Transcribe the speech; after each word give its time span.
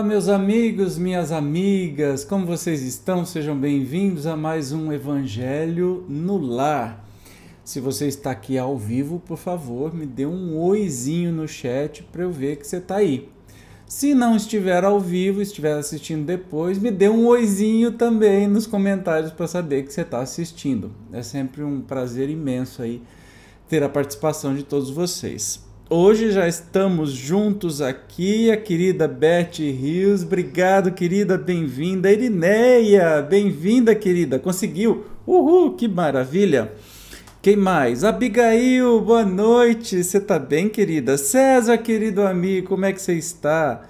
Olá, 0.00 0.08
meus 0.08 0.30
amigos, 0.30 0.96
minhas 0.96 1.30
amigas, 1.30 2.24
como 2.24 2.46
vocês 2.46 2.80
estão? 2.82 3.26
Sejam 3.26 3.54
bem-vindos 3.54 4.26
a 4.26 4.34
mais 4.34 4.72
um 4.72 4.90
Evangelho 4.90 6.06
no 6.08 6.38
Lar. 6.38 7.04
Se 7.62 7.80
você 7.80 8.06
está 8.06 8.30
aqui 8.30 8.56
ao 8.56 8.78
vivo, 8.78 9.20
por 9.20 9.36
favor, 9.36 9.94
me 9.94 10.06
dê 10.06 10.24
um 10.24 10.56
oizinho 10.56 11.30
no 11.30 11.46
chat 11.46 12.02
para 12.04 12.22
eu 12.22 12.32
ver 12.32 12.56
que 12.56 12.66
você 12.66 12.78
está 12.78 12.96
aí. 12.96 13.28
Se 13.86 14.14
não 14.14 14.36
estiver 14.36 14.84
ao 14.84 14.98
vivo, 14.98 15.42
estiver 15.42 15.74
assistindo 15.74 16.24
depois, 16.24 16.78
me 16.78 16.90
dê 16.90 17.10
um 17.10 17.26
oizinho 17.26 17.92
também 17.92 18.48
nos 18.48 18.66
comentários 18.66 19.30
para 19.30 19.46
saber 19.46 19.82
que 19.82 19.92
você 19.92 20.00
está 20.00 20.20
assistindo. 20.20 20.90
É 21.12 21.22
sempre 21.22 21.62
um 21.62 21.82
prazer 21.82 22.30
imenso 22.30 22.80
aí 22.80 23.02
ter 23.68 23.82
a 23.82 23.88
participação 23.88 24.54
de 24.54 24.62
todos 24.62 24.88
vocês. 24.88 25.68
Hoje 25.92 26.30
já 26.30 26.46
estamos 26.46 27.10
juntos 27.10 27.82
aqui, 27.82 28.48
a 28.48 28.56
querida 28.56 29.08
Beth 29.08 29.58
Rios. 29.58 30.22
Obrigado, 30.22 30.92
querida, 30.92 31.36
bem-vinda. 31.36 32.12
Irineia, 32.12 33.20
bem-vinda, 33.20 33.92
querida. 33.92 34.38
Conseguiu? 34.38 35.04
Uhul, 35.26 35.74
que 35.74 35.88
maravilha. 35.88 36.72
Quem 37.42 37.56
mais? 37.56 38.04
Abigail, 38.04 39.00
boa 39.00 39.24
noite. 39.24 40.04
Você 40.04 40.20
tá 40.20 40.38
bem, 40.38 40.68
querida? 40.68 41.18
César, 41.18 41.76
querido 41.78 42.22
amigo, 42.22 42.68
como 42.68 42.84
é 42.84 42.92
que 42.92 43.02
você 43.02 43.14
está? 43.14 43.82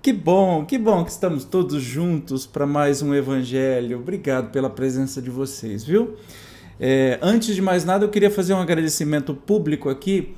Que 0.00 0.10
bom, 0.10 0.64
que 0.64 0.78
bom 0.78 1.04
que 1.04 1.10
estamos 1.10 1.44
todos 1.44 1.82
juntos 1.82 2.46
para 2.46 2.66
mais 2.66 3.02
um 3.02 3.14
evangelho. 3.14 3.98
Obrigado 3.98 4.50
pela 4.50 4.70
presença 4.70 5.20
de 5.20 5.28
vocês, 5.28 5.84
viu? 5.84 6.14
É, 6.80 7.18
antes 7.20 7.54
de 7.54 7.60
mais 7.60 7.84
nada, 7.84 8.06
eu 8.06 8.08
queria 8.08 8.30
fazer 8.30 8.54
um 8.54 8.60
agradecimento 8.62 9.34
público 9.34 9.90
aqui 9.90 10.34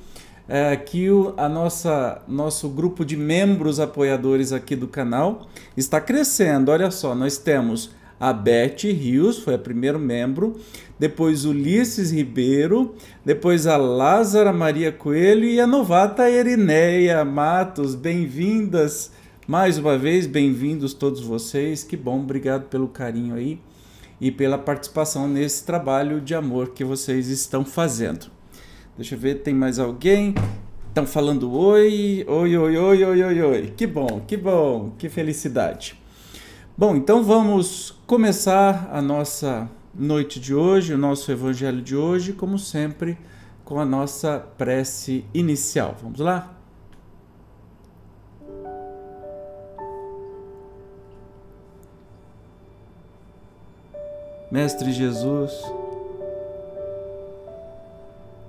é, 0.47 0.75
que 0.75 1.09
o 1.09 1.33
a 1.37 1.49
nossa 1.49 2.21
nosso 2.27 2.69
grupo 2.69 3.03
de 3.03 3.17
membros 3.17 3.79
apoiadores 3.79 4.51
aqui 4.51 4.75
do 4.75 4.87
canal 4.87 5.47
está 5.75 5.99
crescendo. 5.99 6.71
Olha 6.71 6.91
só, 6.91 7.15
nós 7.15 7.37
temos 7.37 7.91
a 8.19 8.31
Beth 8.31 8.83
Rios, 8.83 9.39
foi 9.39 9.55
a 9.55 9.59
primeiro 9.59 9.99
membro, 9.99 10.59
depois 10.97 11.45
Ulisses 11.45 12.11
Ribeiro, 12.11 12.95
depois 13.25 13.67
a 13.67 13.75
Lázara 13.75 14.53
Maria 14.53 14.91
Coelho 14.91 15.45
e 15.45 15.59
a 15.59 15.67
novata 15.67 16.29
Erineia 16.29 17.25
Matos. 17.25 17.95
Bem-vindas 17.95 19.11
mais 19.47 19.77
uma 19.77 19.95
vez, 19.95 20.25
bem-vindos 20.25 20.93
todos 20.93 21.21
vocês. 21.21 21.83
Que 21.83 21.95
bom, 21.95 22.21
obrigado 22.21 22.63
pelo 22.63 22.87
carinho 22.87 23.35
aí 23.35 23.59
e 24.19 24.31
pela 24.31 24.57
participação 24.57 25.27
nesse 25.27 25.63
trabalho 25.63 26.19
de 26.21 26.33
amor 26.33 26.69
que 26.69 26.83
vocês 26.83 27.27
estão 27.27 27.63
fazendo. 27.63 28.34
Deixa 28.97 29.15
eu 29.15 29.19
ver, 29.19 29.41
tem 29.41 29.53
mais 29.53 29.77
alguém? 29.77 30.33
Estão 30.87 31.05
falando 31.05 31.51
oi, 31.51 32.23
oi, 32.25 32.57
oi, 32.57 32.77
oi, 32.77 33.03
oi, 33.03 33.23
oi, 33.23 33.41
oi. 33.41 33.73
Que 33.75 33.85
bom, 33.85 34.21
que 34.25 34.37
bom, 34.37 34.93
que 34.97 35.09
felicidade. 35.09 35.99
Bom, 36.77 36.95
então 36.95 37.21
vamos 37.21 37.91
começar 38.07 38.89
a 38.89 39.01
nossa 39.01 39.69
noite 39.93 40.39
de 40.39 40.55
hoje, 40.55 40.93
o 40.93 40.97
nosso 40.97 41.29
evangelho 41.29 41.81
de 41.81 41.93
hoje, 41.93 42.31
como 42.31 42.57
sempre, 42.57 43.17
com 43.65 43.81
a 43.81 43.85
nossa 43.85 44.39
prece 44.57 45.25
inicial. 45.33 45.97
Vamos 46.01 46.21
lá? 46.21 46.55
Mestre 54.49 54.93
Jesus, 54.93 55.51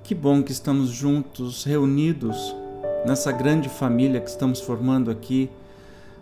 que 0.06 0.14
bom 0.14 0.40
que 0.40 0.52
estamos 0.52 0.90
juntos, 0.90 1.64
reunidos 1.64 2.54
nessa 3.04 3.32
grande 3.32 3.68
família 3.68 4.20
que 4.20 4.30
estamos 4.30 4.60
formando 4.60 5.10
aqui 5.10 5.50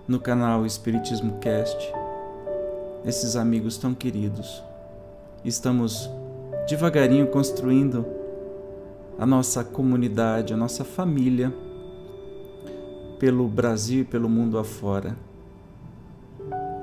no 0.09 0.19
canal 0.19 0.65
Espiritismo 0.65 1.37
Cast. 1.39 1.93
Esses 3.05 3.37
amigos 3.37 3.77
tão 3.77 3.93
queridos. 3.93 4.63
Estamos 5.45 6.09
devagarinho 6.67 7.27
construindo 7.27 8.07
a 9.19 9.27
nossa 9.27 9.63
comunidade, 9.63 10.55
a 10.55 10.57
nossa 10.57 10.83
família 10.83 11.53
pelo 13.19 13.47
Brasil 13.47 14.01
e 14.01 14.07
pelo 14.07 14.31
mundo 14.31 14.57
afora. 14.57 15.15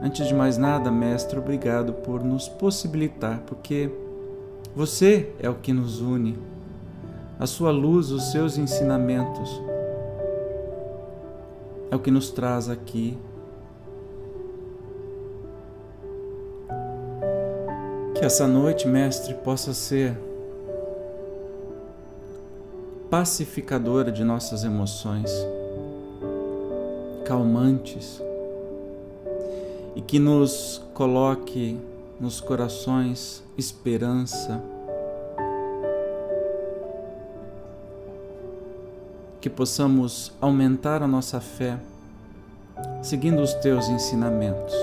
Antes 0.04 0.28
de 0.28 0.36
mais 0.36 0.56
nada, 0.56 0.92
mestre, 0.92 1.40
obrigado 1.40 1.94
por 1.94 2.24
nos 2.24 2.48
possibilitar, 2.48 3.40
porque 3.48 3.90
você 4.76 5.32
é 5.40 5.50
o 5.50 5.56
que 5.56 5.74
nos 5.74 6.00
une 6.00 6.52
a 7.42 7.48
sua 7.48 7.72
luz, 7.72 8.12
os 8.12 8.32
seus 8.32 8.56
ensinamentos. 8.56 9.50
É 11.90 11.96
o 11.96 12.00
que 12.00 12.12
nos 12.12 12.30
traz 12.30 12.70
aqui. 12.70 13.18
Que 18.14 18.24
essa 18.24 18.48
noite, 18.48 18.88
Mestre, 18.88 19.34
possa 19.34 19.74
ser 19.74 20.16
pacificadora 23.10 24.12
de 24.12 24.24
nossas 24.24 24.64
emoções, 24.64 25.32
calmantes, 27.26 28.22
e 29.96 30.02
que 30.02 30.20
nos 30.20 30.80
coloque 30.94 31.76
nos 32.20 32.40
corações 32.40 33.44
esperança, 33.58 34.62
que 39.42 39.50
possamos 39.50 40.32
aumentar 40.40 41.02
a 41.02 41.08
nossa 41.08 41.42
fé 41.42 41.80
seguindo 43.02 43.42
os 43.42 43.56
teus 43.56 43.90
ensinamentos. 43.90 44.74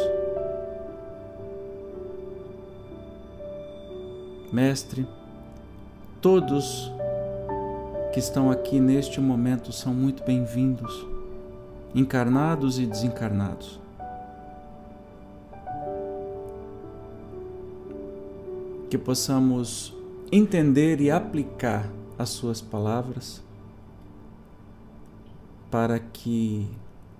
Mestre, 4.52 5.06
todos 6.20 6.90
que 8.12 8.18
estão 8.18 8.50
aqui 8.50 8.80
neste 8.80 9.20
momento 9.20 9.70
são 9.70 9.94
muito 9.94 10.24
bem-vindos, 10.24 11.06
encarnados 11.94 12.80
e 12.80 12.86
desencarnados. 12.86 13.78
Que 18.90 18.98
possamos 18.98 19.94
entender 20.32 21.00
e 21.00 21.10
aplicar 21.10 21.88
as 22.18 22.30
Suas 22.30 22.60
palavras 22.60 23.46
para 25.70 25.98
que 25.98 26.68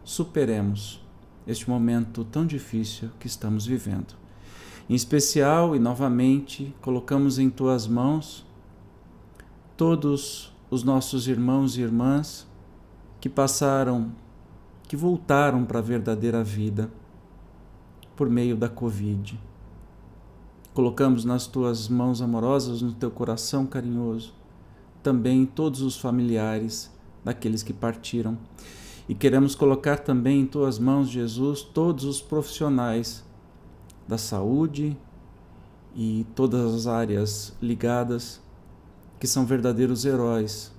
superemos 0.05 1.01
este 1.47 1.69
momento 1.69 2.25
tão 2.25 2.47
difícil 2.47 3.11
que 3.19 3.27
estamos 3.27 3.67
vivendo. 3.67 4.15
Em 4.89 4.95
especial 4.95 5.77
e 5.77 5.79
novamente, 5.79 6.75
colocamos 6.81 7.39
em 7.39 7.51
tuas 7.51 7.87
mãos 7.87 8.47
todos 9.77 10.53
os 10.71 10.83
nossos 10.83 11.29
irmãos 11.29 11.77
e 11.77 11.83
irmãs 11.83 12.47
que 13.21 13.29
passaram, 13.29 14.13
que 14.87 14.97
voltaram 14.97 15.65
para 15.65 15.79
a 15.79 15.83
verdadeira 15.83 16.43
vida 16.43 16.91
por 18.17 18.29
meio 18.29 18.57
da 18.57 18.69
Covid. 18.69 19.39
Colocamos 20.75 21.25
nas 21.25 21.47
tuas 21.47 21.89
mãos 21.89 22.23
amorosas, 22.23 22.83
no 22.83 22.93
teu 22.93 23.11
coração 23.11 23.67
carinhoso, 23.67 24.35
também 25.03 25.45
todos 25.47 25.83
os 25.83 25.99
familiares 25.99 26.91
daqueles 27.25 27.63
que 27.63 27.73
partiram. 27.73 28.39
E 29.09 29.15
queremos 29.15 29.55
colocar 29.55 29.99
também 29.99 30.43
em 30.43 30.47
tuas 30.47 30.79
mãos, 30.79 31.09
Jesus, 31.09 31.63
todos 31.63 32.05
os 32.05 32.21
profissionais 32.21 33.25
da 34.07 34.19
saúde 34.19 34.97
e 35.95 36.27
todas 36.35 36.75
as 36.75 36.87
áreas 36.87 37.55
ligadas 37.61 38.41
que 39.19 39.27
são 39.27 39.45
verdadeiros 39.45 40.05
heróis, 40.05 40.73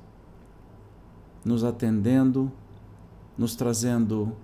nos 1.43 1.63
atendendo, 1.63 2.51
nos 3.37 3.55
trazendo 3.55 4.35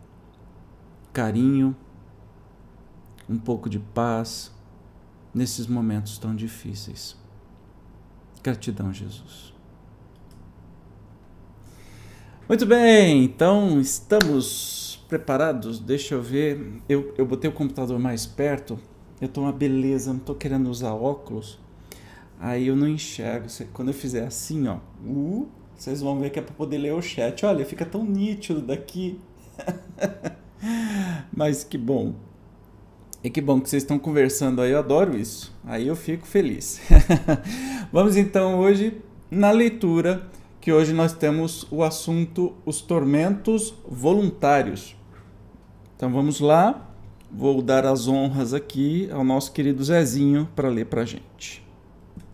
carinho, 1.13 1.75
um 3.29 3.37
pouco 3.37 3.69
de 3.69 3.79
paz 3.79 4.51
nesses 5.33 5.67
momentos 5.67 6.17
tão 6.17 6.35
difíceis. 6.35 7.15
Gratidão, 8.43 8.93
Jesus. 8.93 9.53
Muito 12.47 12.63
bem, 12.63 13.23
então 13.23 13.81
estamos 13.81 15.03
preparados. 15.09 15.79
Deixa 15.79 16.13
eu 16.13 16.21
ver. 16.21 16.79
Eu, 16.87 17.11
eu 17.17 17.25
botei 17.25 17.49
o 17.49 17.53
computador 17.53 17.97
mais 17.97 18.27
perto. 18.27 18.77
Eu 19.19 19.27
tô 19.27 19.41
uma 19.41 19.51
beleza, 19.51 20.13
não 20.13 20.19
tô 20.19 20.35
querendo 20.35 20.69
usar 20.69 20.93
óculos. 20.93 21.57
Aí 22.39 22.67
eu 22.67 22.75
não 22.75 22.87
enxergo. 22.87 23.47
Quando 23.73 23.87
eu 23.87 23.95
fizer 23.95 24.27
assim, 24.27 24.67
ó, 24.67 24.77
uh, 25.03 25.47
vocês 25.75 26.01
vão 26.01 26.19
ver 26.19 26.29
que 26.29 26.37
é 26.37 26.41
para 26.43 26.53
poder 26.53 26.77
ler 26.77 26.93
o 26.93 27.01
chat. 27.01 27.43
Olha, 27.43 27.65
fica 27.65 27.83
tão 27.83 28.05
nítido 28.05 28.61
daqui. 28.61 29.19
Mas 31.35 31.63
que 31.63 31.79
bom. 31.79 32.13
E 33.23 33.29
que 33.31 33.41
bom 33.41 33.59
que 33.59 33.67
vocês 33.67 33.81
estão 33.81 33.97
conversando 33.97 34.61
aí, 34.61 34.69
eu 34.69 34.77
adoro 34.77 35.17
isso. 35.17 35.51
Aí 35.65 35.87
eu 35.87 35.95
fico 35.95 36.27
feliz. 36.27 36.79
Vamos 37.91 38.15
então 38.15 38.59
hoje 38.59 39.01
na 39.31 39.49
leitura 39.49 40.29
que 40.65 40.73
hoje 40.73 40.93
nós 40.93 41.13
temos 41.13 41.67
o 41.69 41.83
assunto 41.83 42.55
os 42.65 42.81
tormentos 42.81 43.71
voluntários. 43.87 44.95
Então 45.95 46.11
vamos 46.11 46.39
lá. 46.39 46.89
Vou 47.31 47.61
dar 47.61 47.85
as 47.85 48.07
honras 48.07 48.51
aqui 48.51 49.07
ao 49.11 49.23
nosso 49.23 49.51
querido 49.51 49.83
Zezinho 49.83 50.49
para 50.55 50.67
ler 50.67 50.87
para 50.87 51.03
a 51.03 51.05
gente. 51.05 51.63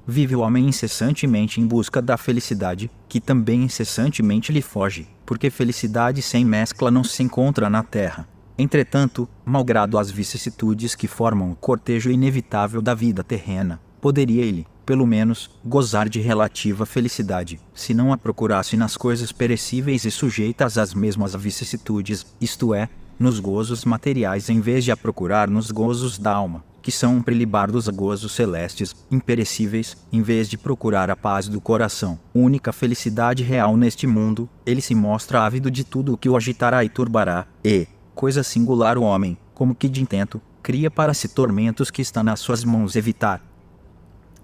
Vive 0.08 0.34
o 0.34 0.40
homem 0.40 0.66
incessantemente 0.66 1.60
em 1.60 1.68
busca 1.68 2.02
da 2.02 2.16
felicidade, 2.16 2.90
que 3.10 3.20
também 3.20 3.64
incessantemente 3.64 4.54
lhe 4.54 4.62
foge, 4.62 5.10
porque 5.26 5.50
felicidade 5.50 6.22
sem 6.22 6.46
mescla 6.46 6.90
não 6.90 7.04
se 7.04 7.22
encontra 7.22 7.70
na 7.70 7.84
terra. 7.84 8.26
Entretanto, 8.58 9.28
malgrado 9.44 9.98
as 9.98 10.10
vicissitudes 10.10 10.96
que 10.96 11.06
formam 11.06 11.52
o 11.52 11.56
cortejo 11.58 12.10
inevitável 12.10 12.82
da 12.82 12.94
vida 12.94 13.26
terrena, 13.26 13.82
poderia 14.00 14.42
ele, 14.42 14.66
pelo 14.92 15.08
menos, 15.08 15.50
gozar 15.64 16.10
de 16.10 16.20
relativa 16.20 16.86
felicidade, 16.86 17.62
se 17.74 17.94
não 17.94 18.12
a 18.12 18.18
procurasse 18.18 18.76
nas 18.76 18.98
coisas 18.98 19.32
perecíveis 19.32 20.04
e 20.04 20.12
sujeitas 20.12 20.78
às 20.78 20.94
mesmas 20.94 21.34
vicissitudes, 21.34 22.26
isto 22.42 22.76
é, 22.76 22.90
nos 23.18 23.40
gozos 23.40 23.86
materiais 23.86 24.50
em 24.50 24.60
vez 24.60 24.84
de 24.84 24.92
a 24.92 24.98
procurar 24.98 25.50
nos 25.50 25.72
gozos 25.72 26.20
da 26.20 26.34
alma, 26.34 26.62
que 26.82 26.92
são 26.92 27.16
um 27.16 27.22
prelibar 27.22 27.72
dos 27.72 27.88
gozos 27.88 28.34
celestes, 28.34 28.94
imperecíveis, 29.10 29.96
em 30.12 30.22
vez 30.22 30.50
de 30.50 30.58
procurar 30.58 31.10
a 31.10 31.16
paz 31.16 31.48
do 31.48 31.62
coração, 31.62 32.20
única 32.36 32.74
felicidade 32.74 33.44
real 33.44 33.78
neste 33.78 34.06
mundo, 34.06 34.50
ele 34.66 34.82
se 34.82 34.94
mostra 34.94 35.46
ávido 35.46 35.72
de 35.72 35.86
tudo 35.86 36.16
o 36.16 36.18
que 36.18 36.28
o 36.28 36.36
agitará 36.36 36.84
e 36.84 36.90
turbará, 36.90 37.48
e, 37.64 37.88
coisa 38.14 38.44
singular 38.44 38.98
o 38.98 39.04
homem, 39.04 39.38
como 39.54 39.74
que 39.74 39.88
de 39.88 40.02
intento, 40.02 40.42
cria 40.62 40.92
para 40.92 41.14
si 41.14 41.30
tormentos 41.30 41.90
que 41.90 42.02
está 42.02 42.22
nas 42.22 42.42
suas 42.42 42.66
mãos 42.66 42.98
evitar. 42.98 43.51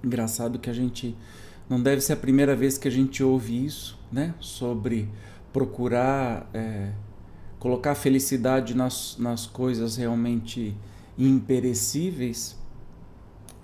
Engraçado 0.07 0.57
que 0.57 0.69
a 0.69 0.73
gente 0.73 1.13
não 1.69 1.83
deve 1.83 1.99
ser 1.99 2.13
a 2.13 2.15
primeira 2.15 2.55
vez 2.55 2.77
que 2.77 2.87
a 2.87 2.91
gente 2.91 3.21
ouve 3.21 3.65
isso, 3.65 3.99
né? 4.09 4.33
Sobre 4.39 5.09
procurar 5.51 6.49
é, 6.53 6.91
colocar 7.59 7.93
felicidade 7.93 8.73
nas, 8.73 9.17
nas 9.19 9.45
coisas 9.45 9.97
realmente 9.97 10.73
imperecíveis, 11.17 12.57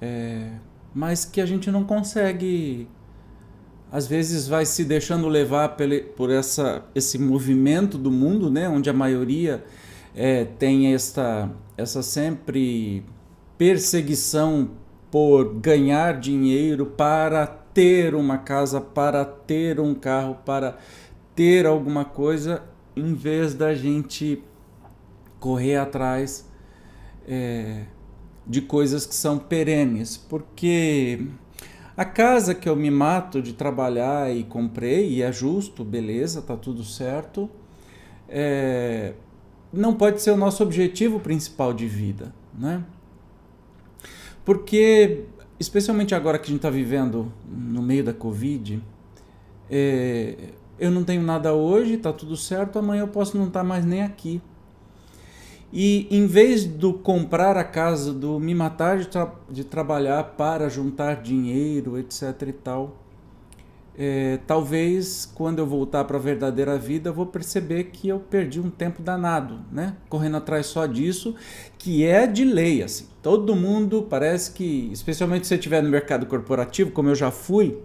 é, 0.01 0.49
mas 0.93 1.23
que 1.23 1.39
a 1.39 1.45
gente 1.45 1.71
não 1.71 1.85
consegue. 1.85 2.89
Às 3.89 4.05
vezes 4.05 4.45
vai 4.45 4.65
se 4.65 4.83
deixando 4.83 5.29
levar 5.29 5.77
por 6.17 6.29
essa, 6.29 6.83
esse 6.93 7.17
movimento 7.17 7.97
do 7.97 8.11
mundo, 8.11 8.51
né, 8.51 8.67
onde 8.67 8.89
a 8.89 8.93
maioria 8.93 9.63
é, 10.13 10.43
tem 10.43 10.93
esta, 10.93 11.49
essa 11.77 12.03
sempre 12.03 13.05
perseguição 13.57 14.71
por 15.13 15.59
ganhar 15.59 16.19
dinheiro 16.19 16.87
para 16.87 17.45
ter 17.45 18.15
uma 18.15 18.39
casa, 18.39 18.81
para 18.81 19.23
ter 19.23 19.79
um 19.79 19.93
carro, 19.93 20.39
para 20.43 20.79
ter 21.35 21.67
alguma 21.67 22.03
coisa 22.03 22.63
em 22.95 23.13
vez 23.13 23.53
da 23.53 23.75
gente 23.75 24.41
correr 25.39 25.75
atrás 25.75 26.49
é, 27.27 27.83
de 28.47 28.59
coisas 28.59 29.05
que 29.05 29.13
são 29.13 29.37
perenes, 29.37 30.17
porque 30.17 31.27
a 31.95 32.05
casa 32.05 32.55
que 32.55 32.67
eu 32.67 32.75
me 32.75 32.89
mato 32.89 33.39
de 33.39 33.53
trabalhar 33.53 34.35
e 34.35 34.43
comprei, 34.43 35.11
e 35.11 35.21
é 35.21 35.31
justo, 35.31 35.83
beleza, 35.83 36.41
tá 36.41 36.57
tudo 36.57 36.83
certo, 36.83 37.47
é, 38.27 39.13
não 39.71 39.93
pode 39.93 40.23
ser 40.23 40.31
o 40.31 40.37
nosso 40.37 40.63
objetivo 40.63 41.19
principal 41.19 41.71
de 41.71 41.87
vida, 41.87 42.33
né? 42.51 42.83
Porque, 44.45 45.25
especialmente 45.59 46.13
agora 46.13 46.37
que 46.37 46.45
a 46.45 46.47
gente 46.47 46.57
está 46.57 46.69
vivendo 46.69 47.31
no 47.47 47.81
meio 47.81 48.03
da 48.03 48.13
Covid, 48.13 48.81
é, 49.69 50.35
eu 50.77 50.91
não 50.91 51.03
tenho 51.03 51.21
nada 51.21 51.53
hoje, 51.53 51.93
está 51.93 52.11
tudo 52.11 52.35
certo, 52.35 52.79
amanhã 52.79 53.01
eu 53.01 53.07
posso 53.07 53.37
não 53.37 53.47
estar 53.47 53.61
tá 53.61 53.63
mais 53.63 53.85
nem 53.85 54.03
aqui. 54.03 54.41
E 55.71 56.07
em 56.11 56.27
vez 56.27 56.65
do 56.65 56.93
comprar 56.93 57.57
a 57.57 57.63
casa, 57.63 58.13
do 58.13 58.39
me 58.39 58.53
matar 58.53 58.99
de, 58.99 59.07
tra 59.07 59.33
de 59.49 59.63
trabalhar 59.63 60.23
para 60.35 60.69
juntar 60.69 61.23
dinheiro, 61.23 61.97
etc 61.97 62.43
e 62.47 62.53
tal, 62.53 63.02
é, 63.97 64.39
talvez 64.47 65.31
quando 65.35 65.59
eu 65.59 65.67
voltar 65.67 66.03
para 66.05 66.17
a 66.17 66.19
verdadeira 66.19 66.77
vida 66.77 67.09
eu 67.09 67.13
vou 67.13 67.27
perceber 67.27 67.85
que 67.85 68.07
eu 68.07 68.19
perdi 68.19 68.59
um 68.59 68.69
tempo 68.69 69.01
danado, 69.01 69.59
né? 69.71 69.95
Correndo 70.09 70.37
atrás 70.37 70.65
só 70.65 70.85
disso, 70.85 71.35
que 71.77 72.03
é 72.03 72.25
de 72.25 72.43
lei, 72.43 72.81
assim. 72.81 73.05
Todo 73.21 73.55
mundo 73.55 74.07
parece 74.09 74.51
que, 74.51 74.89
especialmente 74.91 75.45
se 75.45 75.49
você 75.49 75.55
estiver 75.55 75.81
no 75.83 75.89
mercado 75.89 76.25
corporativo, 76.25 76.91
como 76.91 77.09
eu 77.09 77.15
já 77.15 77.29
fui, 77.29 77.77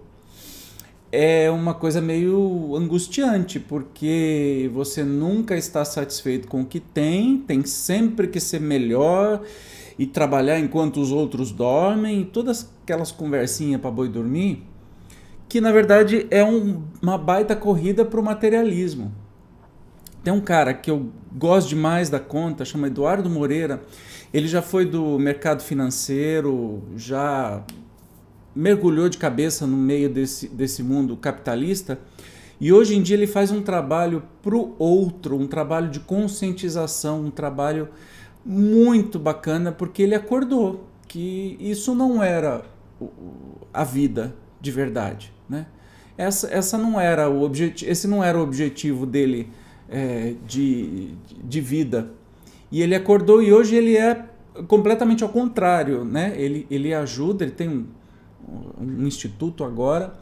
é 1.11 1.49
uma 1.49 1.73
coisa 1.73 2.01
meio 2.01 2.75
angustiante, 2.75 3.59
porque 3.59 4.69
você 4.73 5.03
nunca 5.03 5.55
está 5.55 5.83
satisfeito 5.83 6.47
com 6.47 6.61
o 6.61 6.65
que 6.65 6.79
tem, 6.79 7.37
tem 7.37 7.63
sempre 7.65 8.27
que 8.27 8.39
ser 8.39 8.61
melhor 8.61 9.41
e 9.97 10.05
trabalhar 10.05 10.59
enquanto 10.59 10.99
os 11.01 11.11
outros 11.11 11.51
dormem, 11.51 12.23
todas 12.23 12.69
aquelas 12.83 13.11
conversinhas 13.11 13.81
para 13.81 13.91
boi 13.91 14.07
dormir, 14.07 14.63
que 15.49 15.59
na 15.59 15.71
verdade 15.71 16.27
é 16.31 16.43
um, 16.43 16.83
uma 17.01 17.17
baita 17.17 17.55
corrida 17.55 18.05
para 18.05 18.19
o 18.19 18.23
materialismo. 18.23 19.11
Tem 20.23 20.31
um 20.31 20.39
cara 20.39 20.73
que 20.73 20.91
eu 20.91 21.09
gosto 21.33 21.69
demais 21.69 22.09
da 22.09 22.19
conta, 22.19 22.63
chama 22.63 22.87
Eduardo 22.87 23.29
Moreira. 23.29 23.81
Ele 24.33 24.47
já 24.47 24.61
foi 24.61 24.85
do 24.85 25.17
mercado 25.17 25.63
financeiro, 25.63 26.83
já 26.95 27.63
mergulhou 28.55 29.09
de 29.09 29.17
cabeça 29.17 29.65
no 29.65 29.75
meio 29.75 30.09
desse, 30.09 30.47
desse 30.47 30.83
mundo 30.83 31.17
capitalista 31.17 31.99
e 32.59 32.73
hoje 32.73 32.95
em 32.95 33.01
dia 33.01 33.15
ele 33.15 33.27
faz 33.27 33.51
um 33.51 33.61
trabalho 33.61 34.21
para 34.41 34.55
o 34.55 34.75
outro, 34.77 35.37
um 35.37 35.47
trabalho 35.47 35.89
de 35.89 36.01
conscientização, 36.01 37.21
um 37.21 37.31
trabalho 37.31 37.87
muito 38.45 39.17
bacana, 39.17 39.71
porque 39.71 40.03
ele 40.03 40.13
acordou 40.13 40.85
que 41.07 41.55
isso 41.59 41.95
não 41.95 42.21
era 42.21 42.63
a 43.73 43.83
vida 43.85 44.35
de 44.59 44.71
verdade, 44.71 45.33
né? 45.49 45.65
Essa, 46.17 46.53
essa 46.53 46.77
não 46.77 46.99
era 46.99 47.29
o 47.29 47.49
esse 47.81 48.07
não 48.07 48.23
era 48.23 48.37
o 48.37 48.41
objetivo 48.41 49.05
dele 49.05 49.49
é, 49.89 50.35
de, 50.45 51.15
de 51.43 51.61
vida. 51.61 52.11
E 52.71 52.81
ele 52.81 52.93
acordou 52.93 53.41
e 53.41 53.51
hoje 53.51 53.75
ele 53.75 53.97
é 53.97 54.25
completamente 54.67 55.23
ao 55.23 55.29
contrário, 55.29 56.03
né? 56.03 56.33
Ele, 56.35 56.67
ele 56.69 56.93
ajuda, 56.93 57.43
ele 57.43 57.53
tem 57.53 57.69
um, 57.69 57.87
um 58.79 59.07
instituto 59.07 59.63
agora 59.63 60.13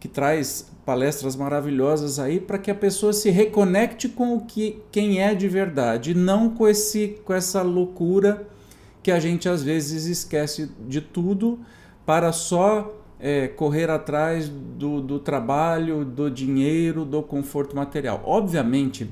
que 0.00 0.08
traz 0.08 0.70
palestras 0.84 1.36
maravilhosas 1.36 2.18
aí 2.18 2.40
para 2.40 2.58
que 2.58 2.70
a 2.70 2.74
pessoa 2.74 3.12
se 3.12 3.30
reconecte 3.30 4.08
com 4.08 4.36
o 4.36 4.40
que 4.44 4.80
quem 4.90 5.20
é 5.20 5.34
de 5.34 5.48
verdade, 5.48 6.14
não 6.14 6.50
com 6.50 6.66
esse 6.66 7.18
com 7.24 7.32
essa 7.32 7.62
loucura 7.62 8.46
que 9.02 9.10
a 9.10 9.20
gente 9.20 9.48
às 9.48 9.62
vezes 9.62 10.06
esquece 10.06 10.70
de 10.86 11.00
tudo 11.00 11.58
para 12.06 12.32
só 12.32 12.94
é, 13.20 13.48
correr 13.48 13.90
atrás 13.90 14.48
do, 14.48 15.00
do 15.00 15.18
trabalho, 15.18 16.04
do 16.04 16.30
dinheiro, 16.30 17.04
do 17.04 17.22
conforto 17.22 17.74
material. 17.74 18.22
Obviamente 18.24 19.10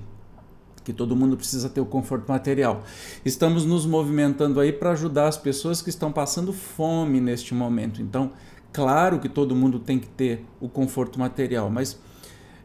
que 0.84 0.92
todo 0.92 1.16
mundo 1.16 1.36
precisa 1.36 1.68
ter 1.68 1.80
o 1.80 1.84
conforto 1.84 2.28
material. 2.28 2.84
Estamos 3.24 3.64
nos 3.64 3.84
movimentando 3.84 4.60
aí 4.60 4.72
para 4.72 4.92
ajudar 4.92 5.26
as 5.26 5.36
pessoas 5.36 5.82
que 5.82 5.90
estão 5.90 6.12
passando 6.12 6.52
fome 6.52 7.20
neste 7.20 7.52
momento. 7.52 8.00
Então, 8.00 8.30
claro 8.72 9.18
que 9.18 9.28
todo 9.28 9.56
mundo 9.56 9.80
tem 9.80 9.98
que 9.98 10.06
ter 10.06 10.46
o 10.60 10.68
conforto 10.68 11.18
material, 11.18 11.68
mas 11.68 11.98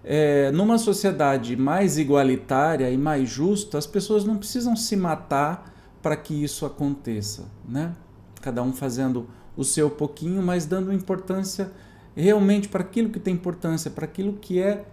é, 0.03 0.51
numa 0.51 0.77
sociedade 0.77 1.55
mais 1.55 1.97
igualitária 1.97 2.91
e 2.91 2.97
mais 2.97 3.27
justa, 3.27 3.79
as 3.79 3.87
pessoas 3.87 4.23
não 4.23 4.37
precisam 4.37 4.75
se 4.75 4.95
matar 4.95 5.73
para 5.99 6.15
que 6.15 6.43
isso 6.43 6.63
aconteça, 6.63 7.45
né? 7.67 7.95
Cada 8.39 8.61
um 8.61 8.71
fazendo 8.71 9.27
o 9.55 9.63
seu 9.63 9.89
pouquinho, 9.89 10.41
mas 10.41 10.65
dando 10.65 10.93
importância 10.93 11.71
realmente 12.15 12.67
para 12.67 12.81
aquilo 12.81 13.09
que 13.09 13.19
tem 13.19 13.33
importância, 13.33 13.89
para 13.89 14.05
aquilo 14.05 14.33
que 14.33 14.61
é, 14.61 14.85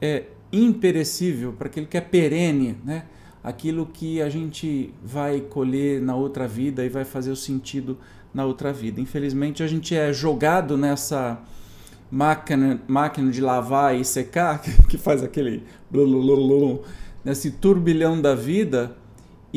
é 0.00 0.24
imperecível, 0.52 1.52
para 1.52 1.68
aquilo 1.68 1.86
que 1.86 1.96
é 1.96 2.00
perene, 2.00 2.76
né? 2.84 3.04
aquilo 3.42 3.86
que 3.86 4.20
a 4.20 4.28
gente 4.28 4.92
vai 5.02 5.40
colher 5.40 6.00
na 6.00 6.16
outra 6.16 6.48
vida 6.48 6.84
e 6.84 6.88
vai 6.88 7.04
fazer 7.04 7.30
o 7.30 7.36
sentido 7.36 7.96
na 8.34 8.44
outra 8.44 8.72
vida. 8.72 9.00
Infelizmente, 9.00 9.62
a 9.62 9.66
gente 9.66 9.94
é 9.94 10.12
jogado 10.12 10.76
nessa 10.76 11.40
máquina, 12.10 12.80
máquina 12.88 13.30
de 13.30 13.40
lavar 13.40 13.94
e 13.94 14.04
secar, 14.04 14.60
que 14.88 14.98
faz 14.98 15.22
aquele 15.22 15.62
nesse 17.24 17.52
turbilhão 17.52 18.20
da 18.20 18.34
vida, 18.34 18.96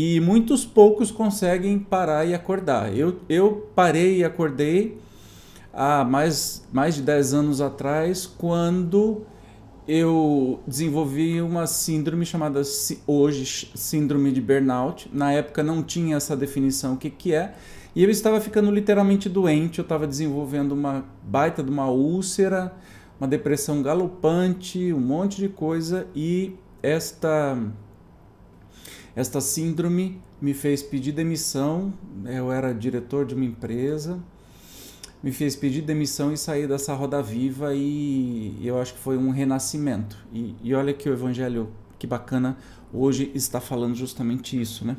e 0.02 0.18
muitos 0.22 0.64
poucos 0.64 1.12
conseguem 1.12 1.78
parar 1.78 2.26
e 2.26 2.34
acordar. 2.34 2.98
Eu, 2.98 3.20
eu 3.28 3.70
parei 3.76 4.20
e 4.20 4.24
acordei 4.24 4.98
há 5.74 6.06
mais, 6.06 6.66
mais 6.72 6.96
de 6.96 7.02
10 7.02 7.34
anos 7.34 7.60
atrás, 7.60 8.26
quando 8.26 9.26
eu 9.86 10.62
desenvolvi 10.66 11.42
uma 11.42 11.68
síndrome 11.68 12.26
chamada 12.26 12.62
hoje 13.06 13.72
síndrome 13.76 14.32
de 14.32 14.40
burnout. 14.40 15.10
Na 15.12 15.34
época 15.34 15.62
não 15.62 15.84
tinha 15.84 16.16
essa 16.16 16.34
definição 16.34 16.94
o 16.94 16.98
que, 16.98 17.10
que 17.10 17.34
é. 17.34 17.54
E 17.94 18.02
eu 18.02 18.10
estava 18.10 18.40
ficando 18.40 18.72
literalmente 18.72 19.28
doente, 19.28 19.80
eu 19.80 19.84
estava 19.84 20.08
desenvolvendo 20.08 20.72
uma 20.72 21.04
baita 21.24 21.62
de 21.62 21.70
uma 21.70 21.90
úlcera, 21.90 22.74
uma 23.20 23.28
depressão 23.28 23.84
galopante, 23.84 24.94
um 24.94 25.02
monte 25.02 25.42
de 25.42 25.50
coisa 25.50 26.08
e 26.16 26.56
esta 26.82 27.58
Esta 29.16 29.42
síndrome 29.42 30.22
me 30.42 30.54
fez 30.54 30.82
pedir 30.84 31.12
demissão. 31.12 31.94
Eu 32.26 32.52
era 32.52 32.74
diretor 32.74 33.26
de 33.26 33.36
uma 33.36 33.46
empresa, 33.46 34.20
me 35.22 35.32
fez 35.32 35.56
pedir 35.56 35.82
demissão 35.82 36.32
e 36.32 36.38
sair 36.38 36.68
dessa 36.68 36.94
roda 36.94 37.22
viva. 37.22 37.74
E 37.74 38.60
eu 38.64 38.80
acho 38.80 38.94
que 38.94 39.00
foi 39.00 39.18
um 39.18 39.30
renascimento. 39.32 40.18
E, 40.32 40.56
e 40.64 40.74
olha 40.74 40.94
que 40.94 41.10
o 41.10 41.14
Evangelho, 41.14 41.70
que 41.98 42.08
bacana, 42.08 42.58
hoje 42.94 43.32
está 43.34 43.60
falando 43.60 43.96
justamente 43.96 44.60
isso, 44.60 44.86
né? 44.86 44.96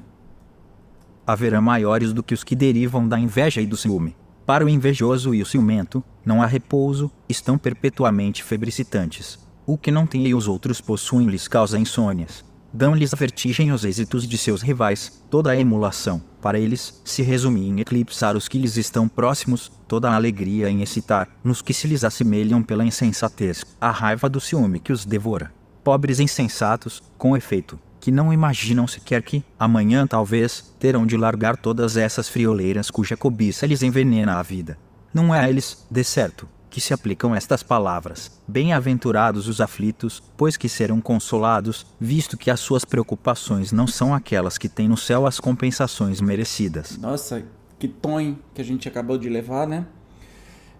Haverá 1.27 1.61
maiores 1.61 2.13
do 2.13 2.23
que 2.23 2.35
os 2.35 2.43
que 2.43 2.57
derivam 2.57 3.07
da 3.07 3.19
inveja 3.19 3.61
e 3.61 3.67
do 3.67 3.77
ciúme. 3.77 4.17
Para 4.45 4.65
o 4.65 4.69
invejoso 4.69 5.33
e 5.33 5.43
o 5.43 5.47
ciumento, 5.47 6.03
não 6.25 6.43
há 6.43 6.47
repouso, 6.47 7.11
estão 7.29 7.57
perpetuamente 7.57 8.43
febricitantes. 8.43 9.39
O 9.65 9.79
que 9.79 9.93
não 9.93 10.07
tem 10.07 10.27
e 10.27 10.35
os 10.35 10.49
outros 10.49 10.81
possuem 10.81 11.29
lhes 11.29 11.47
causa 11.47 11.79
insônias. 11.79 12.45
Dão-lhes 12.73 13.13
a 13.13 13.17
vertigem 13.17 13.73
os 13.73 13.85
êxitos 13.85 14.29
de 14.29 14.39
seus 14.39 14.63
rivais, 14.63 15.23
toda 15.29 15.51
a 15.51 15.57
emulação, 15.57 16.23
para 16.41 16.59
eles, 16.59 17.01
se 17.05 17.21
resume 17.21 17.69
em 17.69 17.81
eclipsar 17.81 18.37
os 18.37 18.47
que 18.47 18.59
lhes 18.59 18.77
estão 18.77 19.09
próximos, 19.09 19.73
toda 19.89 20.09
a 20.09 20.15
alegria 20.15 20.71
em 20.71 20.81
excitar, 20.81 21.29
nos 21.43 21.61
que 21.61 21.75
se 21.75 21.89
lhes 21.89 22.05
assemelham 22.05 22.63
pela 22.63 22.85
insensatez, 22.85 23.65
a 23.81 23.91
raiva 23.91 24.29
do 24.29 24.41
ciúme 24.41 24.79
que 24.79 24.93
os 24.93 25.05
devora. 25.05 25.53
Pobres 25.83 26.21
insensatos, 26.21 27.03
com 27.19 27.37
efeito, 27.37 27.77
que 27.99 28.13
não 28.13 28.33
imaginam 28.33 28.87
sequer 28.87 29.23
que, 29.23 29.43
amanhã 29.59 30.07
talvez, 30.07 30.73
terão 30.79 31.05
de 31.05 31.17
largar 31.17 31.57
todas 31.57 31.97
essas 31.97 32.29
frioleiras 32.29 32.89
cuja 32.89 33.17
cobiça 33.17 33.67
lhes 33.67 33.83
envenena 33.83 34.39
a 34.39 34.43
vida. 34.43 34.79
Não 35.13 35.35
é 35.35 35.41
a 35.41 35.51
eles, 35.51 35.85
de 35.91 36.05
certo, 36.05 36.49
que 36.71 36.81
se 36.81 36.95
aplicam 36.95 37.35
estas 37.35 37.63
palavras: 37.63 38.31
Bem-aventurados 38.47 39.49
os 39.49 39.61
aflitos, 39.61 40.23
pois 40.37 40.57
que 40.57 40.69
serão 40.69 41.01
consolados, 41.01 41.85
visto 42.01 42.39
que 42.39 42.51
as 42.51 42.61
suas 42.61 42.85
preocupações 42.85 43.73
não 43.73 43.87
são 43.87 44.15
aquelas 44.15 44.57
que 44.57 44.69
têm 44.69 44.89
no 44.89 44.97
céu 44.97 45.27
as 45.27 45.41
compensações 45.41 46.21
merecidas. 46.21 46.97
Nossa, 46.97 47.43
que 47.79 47.89
tom 47.89 48.37
que 48.55 48.61
a 48.61 48.65
gente 48.65 48.89
acabou 48.89 49.19
de 49.19 49.29
levar, 49.29 49.67
né? 49.67 49.87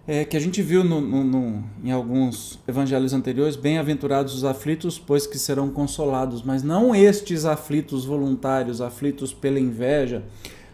É, 0.07 0.25
que 0.25 0.35
a 0.35 0.39
gente 0.39 0.63
viu 0.63 0.83
no, 0.83 0.99
no, 0.99 1.23
no, 1.23 1.63
em 1.83 1.91
alguns 1.91 2.59
evangelhos 2.67 3.13
anteriores, 3.13 3.55
bem-aventurados 3.55 4.33
os 4.33 4.43
aflitos, 4.43 4.97
pois 4.97 5.27
que 5.27 5.37
serão 5.37 5.69
consolados, 5.69 6.41
mas 6.41 6.63
não 6.63 6.95
estes 6.95 7.45
aflitos 7.45 8.03
voluntários, 8.03 8.81
aflitos 8.81 9.31
pela 9.31 9.59
inveja, 9.59 10.23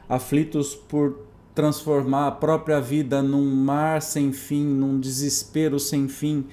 aflitos 0.07 0.73
por 0.73 1.26
transformar 1.57 2.27
a 2.27 2.31
própria 2.31 2.79
vida 2.79 3.19
num 3.19 3.43
mar 3.43 3.99
sem 3.99 4.31
fim, 4.31 4.63
num 4.63 4.99
desespero 4.99 5.79
sem 5.79 6.07
fim 6.07 6.45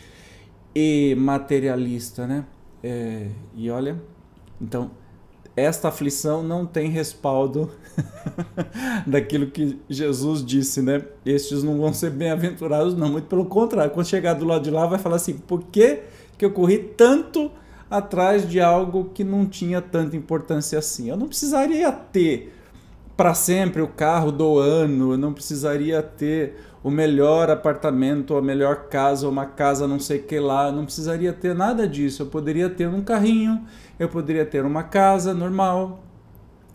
e 0.74 1.14
materialista, 1.14 2.26
né? 2.26 2.46
É, 2.82 3.26
e 3.54 3.70
olha, 3.70 4.00
então 4.58 4.90
esta 5.54 5.88
aflição 5.88 6.42
não 6.42 6.64
tem 6.64 6.88
respaldo 6.88 7.70
daquilo 9.06 9.48
que 9.50 9.78
Jesus 9.90 10.42
disse, 10.42 10.80
né? 10.80 11.02
Estes 11.26 11.62
não 11.62 11.76
vão 11.76 11.92
ser 11.92 12.08
bem-aventurados, 12.08 12.94
não, 12.94 13.10
muito 13.10 13.26
pelo 13.26 13.44
contrário. 13.44 13.92
Quando 13.92 14.06
chegar 14.06 14.32
do 14.32 14.46
lado 14.46 14.64
de 14.64 14.70
lá, 14.70 14.86
vai 14.86 14.98
falar 14.98 15.16
assim: 15.16 15.34
por 15.34 15.64
que, 15.64 16.00
que 16.38 16.46
eu 16.46 16.50
corri 16.50 16.78
tanto 16.78 17.50
atrás 17.90 18.48
de 18.48 18.58
algo 18.58 19.10
que 19.12 19.22
não 19.22 19.44
tinha 19.44 19.82
tanta 19.82 20.16
importância 20.16 20.78
assim? 20.78 21.10
Eu 21.10 21.16
não 21.18 21.28
precisaria 21.28 21.92
ter 21.92 22.54
para 23.16 23.34
sempre 23.34 23.80
o 23.80 23.88
carro 23.88 24.32
do 24.32 24.58
ano, 24.58 25.12
eu 25.12 25.18
não 25.18 25.32
precisaria 25.32 26.02
ter 26.02 26.56
o 26.82 26.90
melhor 26.90 27.50
apartamento, 27.50 28.36
a 28.36 28.42
melhor 28.42 28.88
casa, 28.88 29.28
uma 29.28 29.46
casa 29.46 29.88
não 29.88 29.98
sei 29.98 30.18
que 30.18 30.38
lá, 30.38 30.66
eu 30.68 30.72
não 30.72 30.84
precisaria 30.84 31.32
ter 31.32 31.54
nada 31.54 31.88
disso. 31.88 32.22
Eu 32.22 32.26
poderia 32.26 32.68
ter 32.68 32.88
um 32.88 33.02
carrinho, 33.02 33.64
eu 33.98 34.08
poderia 34.08 34.44
ter 34.44 34.64
uma 34.64 34.82
casa 34.82 35.32
normal, 35.32 36.04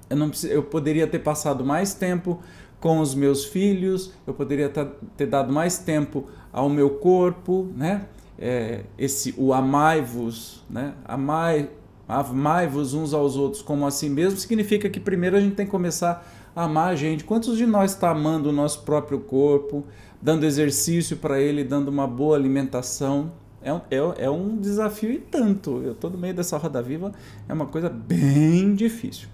eu, 0.09 0.17
não, 0.17 0.31
eu 0.49 0.63
poderia 0.63 1.05
ter 1.05 1.19
passado 1.19 1.63
mais 1.63 1.93
tempo 1.93 2.39
com 2.79 2.99
os 2.99 3.13
meus 3.13 3.45
filhos, 3.45 4.13
eu 4.25 4.33
poderia 4.33 4.69
ter 5.15 5.25
dado 5.27 5.51
mais 5.53 5.77
tempo 5.77 6.25
ao 6.51 6.69
meu 6.69 6.91
corpo, 6.91 7.67
né? 7.75 8.05
É, 8.41 8.85
esse 8.97 9.35
o 9.37 9.53
amai-vos, 9.53 10.63
né? 10.69 10.93
Amai, 11.03 11.69
Amai-vos 12.09 12.95
uns 12.95 13.13
aos 13.13 13.35
outros 13.35 13.61
como 13.61 13.85
assim 13.85 14.09
mesmo, 14.09 14.39
significa 14.39 14.89
que 14.89 14.99
primeiro 14.99 15.37
a 15.37 15.39
gente 15.39 15.53
tem 15.53 15.67
que 15.67 15.71
começar 15.71 16.27
a 16.55 16.63
amar 16.63 16.91
a 16.91 16.95
gente. 16.95 17.23
Quantos 17.23 17.55
de 17.55 17.67
nós 17.67 17.91
está 17.91 18.09
amando 18.09 18.49
o 18.49 18.51
nosso 18.51 18.81
próprio 18.81 19.19
corpo, 19.19 19.85
dando 20.19 20.43
exercício 20.43 21.17
para 21.17 21.39
ele, 21.39 21.63
dando 21.63 21.89
uma 21.89 22.07
boa 22.07 22.35
alimentação? 22.35 23.31
É, 23.61 23.69
é, 23.91 24.25
é 24.25 24.29
um 24.29 24.57
desafio 24.57 25.11
e 25.11 25.19
tanto. 25.19 25.83
Eu 25.83 25.91
estou 25.91 26.09
no 26.09 26.17
meio 26.17 26.33
dessa 26.33 26.57
roda 26.57 26.81
viva, 26.81 27.11
é 27.47 27.53
uma 27.53 27.67
coisa 27.67 27.89
bem 27.89 28.73
difícil. 28.73 29.27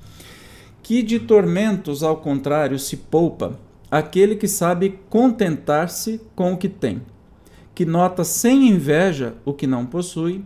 Que 0.84 1.01
de 1.01 1.17
tormentos, 1.20 2.03
ao 2.03 2.17
contrário, 2.17 2.77
se 2.77 2.98
poupa 2.98 3.58
aquele 3.89 4.36
que 4.36 4.50
sabe 4.50 5.00
contentar-se 5.10 6.20
com 6.36 6.51
o 6.51 6.58
que 6.58 6.67
tem, 6.67 7.01
que 7.74 7.86
nota 7.86 8.25
sem 8.25 8.67
inveja 8.67 9.36
o 9.46 9.53
que 9.53 9.65
não 9.65 9.86
possui 9.86 10.44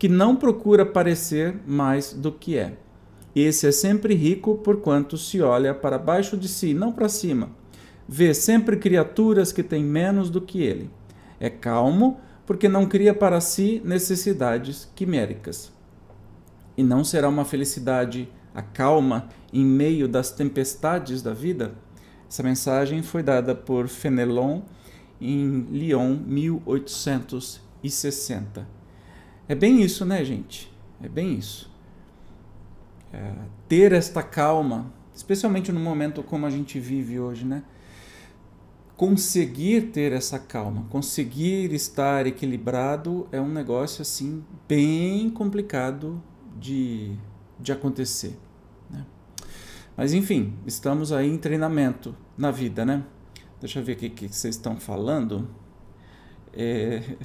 que 0.00 0.08
não 0.08 0.34
procura 0.34 0.84
parecer 0.86 1.54
mais 1.66 2.14
do 2.14 2.32
que 2.32 2.56
é. 2.56 2.78
Esse 3.36 3.66
é 3.66 3.72
sempre 3.72 4.14
rico, 4.14 4.54
porquanto 4.56 5.18
se 5.18 5.42
olha 5.42 5.74
para 5.74 5.98
baixo 5.98 6.38
de 6.38 6.48
si, 6.48 6.72
não 6.72 6.90
para 6.90 7.06
cima. 7.06 7.50
Vê 8.08 8.32
sempre 8.32 8.78
criaturas 8.78 9.52
que 9.52 9.62
têm 9.62 9.84
menos 9.84 10.30
do 10.30 10.40
que 10.40 10.62
ele. 10.62 10.88
É 11.38 11.50
calmo, 11.50 12.18
porque 12.46 12.66
não 12.66 12.86
cria 12.86 13.12
para 13.12 13.42
si 13.42 13.82
necessidades 13.84 14.90
quiméricas. 14.94 15.70
E 16.78 16.82
não 16.82 17.04
será 17.04 17.28
uma 17.28 17.44
felicidade 17.44 18.26
a 18.54 18.62
calma 18.62 19.28
em 19.52 19.66
meio 19.66 20.08
das 20.08 20.30
tempestades 20.30 21.20
da 21.20 21.34
vida? 21.34 21.74
Essa 22.26 22.42
mensagem 22.42 23.02
foi 23.02 23.22
dada 23.22 23.54
por 23.54 23.86
Fenelon 23.86 24.62
em 25.20 25.66
Lyon, 25.70 26.16
1860. 26.26 28.79
É 29.50 29.54
bem 29.56 29.82
isso, 29.82 30.04
né, 30.04 30.24
gente? 30.24 30.72
É 31.02 31.08
bem 31.08 31.34
isso. 31.34 31.68
É, 33.12 33.34
ter 33.68 33.90
esta 33.90 34.22
calma, 34.22 34.94
especialmente 35.12 35.72
no 35.72 35.80
momento 35.80 36.22
como 36.22 36.46
a 36.46 36.50
gente 36.50 36.78
vive 36.78 37.18
hoje, 37.18 37.44
né? 37.44 37.64
Conseguir 38.96 39.90
ter 39.90 40.12
essa 40.12 40.38
calma, 40.38 40.86
conseguir 40.88 41.74
estar 41.74 42.28
equilibrado 42.28 43.26
é 43.32 43.40
um 43.40 43.48
negócio 43.48 44.02
assim 44.02 44.44
bem 44.68 45.28
complicado 45.28 46.22
de, 46.56 47.16
de 47.58 47.72
acontecer. 47.72 48.38
Né? 48.88 49.04
Mas 49.96 50.12
enfim, 50.12 50.54
estamos 50.64 51.10
aí 51.10 51.28
em 51.28 51.38
treinamento 51.38 52.14
na 52.38 52.52
vida, 52.52 52.84
né? 52.84 53.04
Deixa 53.60 53.80
eu 53.80 53.84
ver 53.84 53.94
o 53.94 53.96
que, 53.96 54.10
que 54.10 54.28
vocês 54.28 54.54
estão 54.54 54.76
falando. 54.76 55.48
É, 56.52 57.16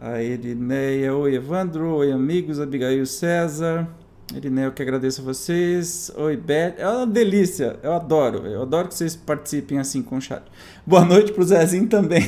a 0.00 0.22
Erineia, 0.22 1.14
oi 1.14 1.34
Evandro, 1.34 1.96
oi 1.96 2.12
amigos, 2.12 2.60
Abigail 2.60 3.06
César. 3.06 3.88
Erineia, 4.34 4.66
eu 4.66 4.72
que 4.72 4.82
agradeço 4.82 5.20
a 5.20 5.24
vocês. 5.24 6.10
Oi, 6.16 6.36
Beth. 6.36 6.74
É 6.78 6.88
uma 6.88 7.06
delícia, 7.06 7.78
eu 7.82 7.92
adoro. 7.92 8.46
Eu 8.46 8.62
adoro 8.62 8.88
que 8.88 8.94
vocês 8.94 9.14
participem 9.14 9.78
assim 9.78 10.02
com 10.02 10.16
o 10.16 10.20
chat. 10.20 10.42
Boa 10.86 11.04
noite 11.04 11.32
pro 11.32 11.44
Zezinho 11.44 11.86
também. 11.86 12.22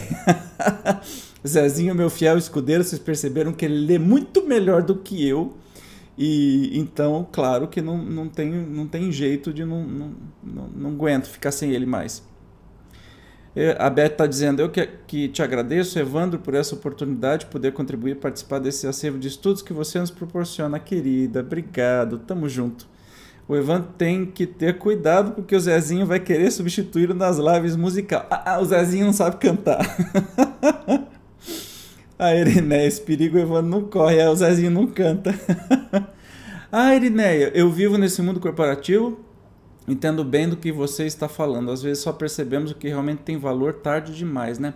Zezinho, 1.47 1.95
meu 1.95 2.11
fiel 2.11 2.39
escudeiro, 2.39 2.85
vocês 2.85 3.01
perceberam 3.01 3.53
que 3.53 3.65
ele 3.65 3.87
lê 3.87 3.99
muito 3.99 4.47
melhor 4.47 4.83
do 4.83 4.97
que 4.97 5.27
eu. 5.27 5.55
E 6.19 6.79
então, 6.79 7.27
claro 7.31 7.67
que 7.69 7.83
não, 7.83 7.99
não, 7.99 8.29
tem, 8.29 8.51
não 8.51 8.87
tem 8.87 9.11
jeito 9.11 9.53
de 9.53 9.65
não, 9.65 9.83
não, 9.85 10.15
não, 10.43 10.69
não 10.69 10.91
aguento 10.91 11.27
ficar 11.27 11.51
sem 11.51 11.73
ele 11.73 11.87
mais. 11.87 12.23
A 13.79 13.89
Beth 13.89 14.13
está 14.13 14.27
dizendo, 14.27 14.61
eu 14.61 14.69
que, 14.69 14.87
que, 15.07 15.29
te 15.29 15.43
agradeço, 15.43 15.99
Evandro, 15.99 16.39
por 16.39 16.53
essa 16.55 16.75
oportunidade 16.75 17.47
de 17.47 17.51
poder 17.51 17.73
contribuir 17.73 18.11
e 18.11 18.15
participar 18.15 18.59
desse 18.59 18.87
acervo 18.87 19.19
de 19.19 19.29
estudos 19.29 19.63
que 19.63 19.73
você 19.73 19.99
nos 19.99 20.11
proporciona, 20.11 20.79
querida. 20.79 21.41
Obrigado, 21.41 22.19
tamo 22.19 22.51
junto. 22.51 22.87
O 23.49 23.57
Evandro 23.57 23.89
tem 23.97 24.27
que 24.27 24.47
ter 24.47 24.77
cuidado 24.77 25.33
porque 25.33 25.57
o 25.57 25.61
Zezinho 25.61 26.05
vai 26.05 26.21
querer 26.21 26.51
substituí-lo 26.51 27.15
nas 27.15 27.39
lives 27.39 27.77
musicais. 27.77 28.25
Ah, 28.29 28.55
ah, 28.55 28.61
o 28.61 28.65
Zezinho 28.67 29.07
não 29.07 29.13
sabe 29.15 29.37
cantar. 29.37 29.79
a 32.19 32.35
Irineia, 32.35 32.87
esse 32.87 33.01
perigo 33.01 33.39
o 33.39 33.41
Evandro 33.41 33.71
não 33.71 33.85
corre, 33.85 34.19
é, 34.19 34.29
o 34.29 34.37
Zezinho 34.37 34.71
não 34.71 34.87
canta. 34.87 35.33
ah, 36.71 36.95
Irineia, 36.95 37.53
eu 37.55 37.71
vivo 37.71 37.97
nesse 37.97 38.21
mundo 38.21 38.39
corporativo 38.39 39.25
entendo 39.87 40.25
bem 40.25 40.49
do 40.49 40.57
que 40.57 40.73
você 40.73 41.07
está 41.07 41.29
falando. 41.29 41.71
Às 41.71 41.83
vezes 41.83 42.03
só 42.03 42.13
percebemos 42.13 42.71
o 42.71 42.75
que 42.75 42.89
realmente 42.89 43.23
tem 43.23 43.37
valor 43.37 43.75
tarde 43.75 44.15
demais, 44.15 44.59
né? 44.59 44.75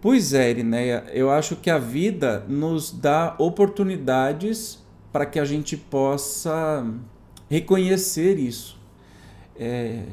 Pois 0.00 0.32
é, 0.32 0.50
Irineia, 0.50 1.04
eu 1.12 1.30
acho 1.30 1.56
que 1.56 1.68
a 1.68 1.78
vida 1.78 2.44
nos 2.48 2.90
dá 2.90 3.34
oportunidades 3.38 4.78
para 5.12 5.26
que 5.26 5.38
a 5.38 5.44
gente 5.44 5.76
possa 5.76 6.86
reconhecer 7.50 8.38
isso. 8.38 8.78
É, 9.58 10.04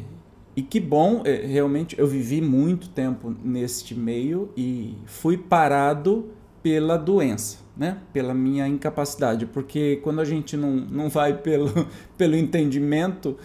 e 0.57 0.61
que 0.61 0.79
bom, 0.79 1.21
é, 1.23 1.45
realmente 1.45 1.97
eu 1.97 2.07
vivi 2.07 2.41
muito 2.41 2.89
tempo 2.89 3.33
neste 3.43 3.95
meio 3.95 4.51
e 4.57 4.95
fui 5.05 5.37
parado 5.37 6.31
pela 6.61 6.97
doença, 6.97 7.59
né? 7.77 7.99
Pela 8.11 8.33
minha 8.33 8.67
incapacidade, 8.67 9.45
porque 9.45 10.01
quando 10.03 10.19
a 10.19 10.25
gente 10.25 10.57
não, 10.57 10.71
não 10.71 11.09
vai 11.09 11.37
pelo, 11.37 11.87
pelo 12.17 12.35
entendimento, 12.35 13.37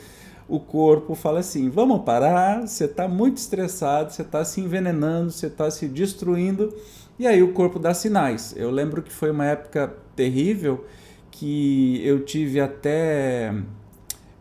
o 0.53 0.61
corpo 0.61 1.15
fala 1.15 1.41
assim: 1.41 1.71
vamos 1.71 2.03
parar, 2.03 2.69
você 2.69 2.85
está 2.85 3.09
muito 3.09 3.39
estressado, 3.39 4.13
você 4.13 4.21
está 4.21 4.45
se 4.45 4.61
envenenando, 4.61 5.31
você 5.31 5.47
está 5.47 5.71
se 5.71 5.89
destruindo, 5.89 6.75
e 7.19 7.27
aí 7.27 7.43
o 7.43 7.55
corpo 7.55 7.79
dá 7.79 7.95
sinais. 7.95 8.55
Eu 8.55 8.71
lembro 8.71 9.03
que 9.03 9.11
foi 9.11 9.31
uma 9.31 9.47
época 9.47 9.97
terrível 10.15 10.85
que 11.31 12.07
eu 12.07 12.23
tive 12.23 12.61
até 12.61 13.55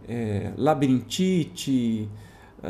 é, 0.06 0.52
labirintite, 0.58 2.10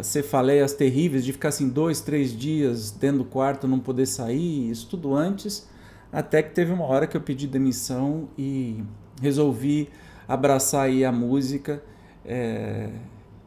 cefaleias 0.04 0.74
terríveis 0.74 1.26
de 1.26 1.34
ficar 1.34 1.50
assim 1.50 1.68
dois, 1.68 2.00
três 2.00 2.38
dias 2.38 2.92
dentro 2.92 3.20
do 3.20 3.26
quarto, 3.26 3.68
não 3.68 3.80
poder 3.80 4.06
sair, 4.06 4.70
isso 4.70 4.88
tudo 4.88 5.16
antes, 5.16 5.68
até 6.14 6.44
que 6.44 6.54
teve 6.54 6.72
uma 6.72 6.86
hora 6.86 7.08
que 7.08 7.18
eu 7.18 7.22
pedi 7.22 7.48
demissão 7.48 8.30
e 8.38 8.84
resolvi 9.20 9.90
abraçar 10.28 10.86
aí 10.86 11.04
a 11.04 11.12
música 11.12 11.82
é, 12.24 12.90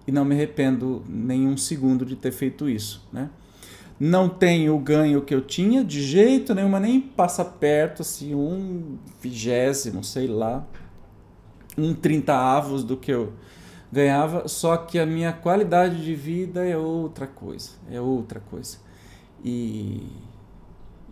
e 0.06 0.12
não 0.12 0.24
me 0.24 0.34
arrependo 0.34 1.02
nenhum 1.08 1.56
segundo 1.56 2.04
de 2.04 2.16
ter 2.16 2.32
feito 2.32 2.68
isso, 2.68 3.06
né? 3.12 3.30
Não 3.98 4.28
tenho 4.28 4.74
o 4.74 4.78
ganho 4.78 5.22
que 5.22 5.34
eu 5.34 5.40
tinha 5.40 5.84
de 5.84 6.02
jeito 6.02 6.52
nenhum, 6.52 6.78
nem 6.80 7.00
passa 7.00 7.44
perto, 7.44 8.02
assim, 8.02 8.34
um 8.34 8.98
vigésimo, 9.20 10.02
sei 10.02 10.26
lá, 10.26 10.66
um 11.78 11.94
trinta 11.94 12.34
avos 12.34 12.82
do 12.82 12.96
que 12.96 13.12
eu 13.12 13.32
ganhava, 13.92 14.48
só 14.48 14.76
que 14.76 14.98
a 14.98 15.06
minha 15.06 15.32
qualidade 15.32 16.04
de 16.04 16.14
vida 16.14 16.66
é 16.66 16.76
outra 16.76 17.26
coisa, 17.26 17.70
é 17.88 18.00
outra 18.00 18.40
coisa. 18.40 18.78
E, 19.44 20.02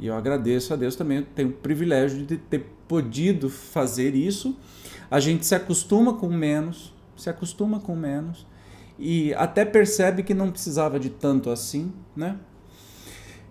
e 0.01 0.09
eu 0.09 0.15
agradeço 0.17 0.75
a 0.75 0.77
Deus 0.77 0.97
também, 0.97 1.23
tenho 1.23 1.51
o 1.51 1.53
privilégio 1.53 2.27
de 2.27 2.37
ter 2.37 2.67
podido 2.89 3.49
fazer 3.49 4.17
isso. 4.17 4.59
A 5.09 5.21
gente 5.21 5.47
se 5.47 5.55
acostuma 5.55 6.15
com 6.15 6.29
menos, 6.29 6.93
se 7.17 7.31
acostuma 7.31 7.79
com 7.79 7.95
menos 7.95 8.45
e 9.05 9.35
até 9.35 9.65
percebe 9.65 10.23
que 10.23 10.33
não 10.33 10.49
precisava 10.49 11.01
de 11.01 11.11
tanto 11.11 11.51
assim, 11.51 11.93
né? 12.15 12.37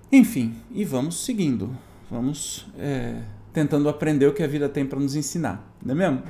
Enfim, 0.10 0.55
e 0.72 0.86
vamos 0.86 1.25
seguindo, 1.25 1.77
vamos 2.10 2.67
é, 2.79 3.22
tentando 3.51 3.89
aprender 3.89 4.27
o 4.27 4.34
que 4.34 4.41
a 4.41 4.48
vida 4.48 4.70
tem 4.70 4.86
para 4.86 4.98
nos 4.98 5.13
ensinar, 5.13 5.75
não 5.84 5.93
é 5.93 5.98
mesmo? 5.98 6.24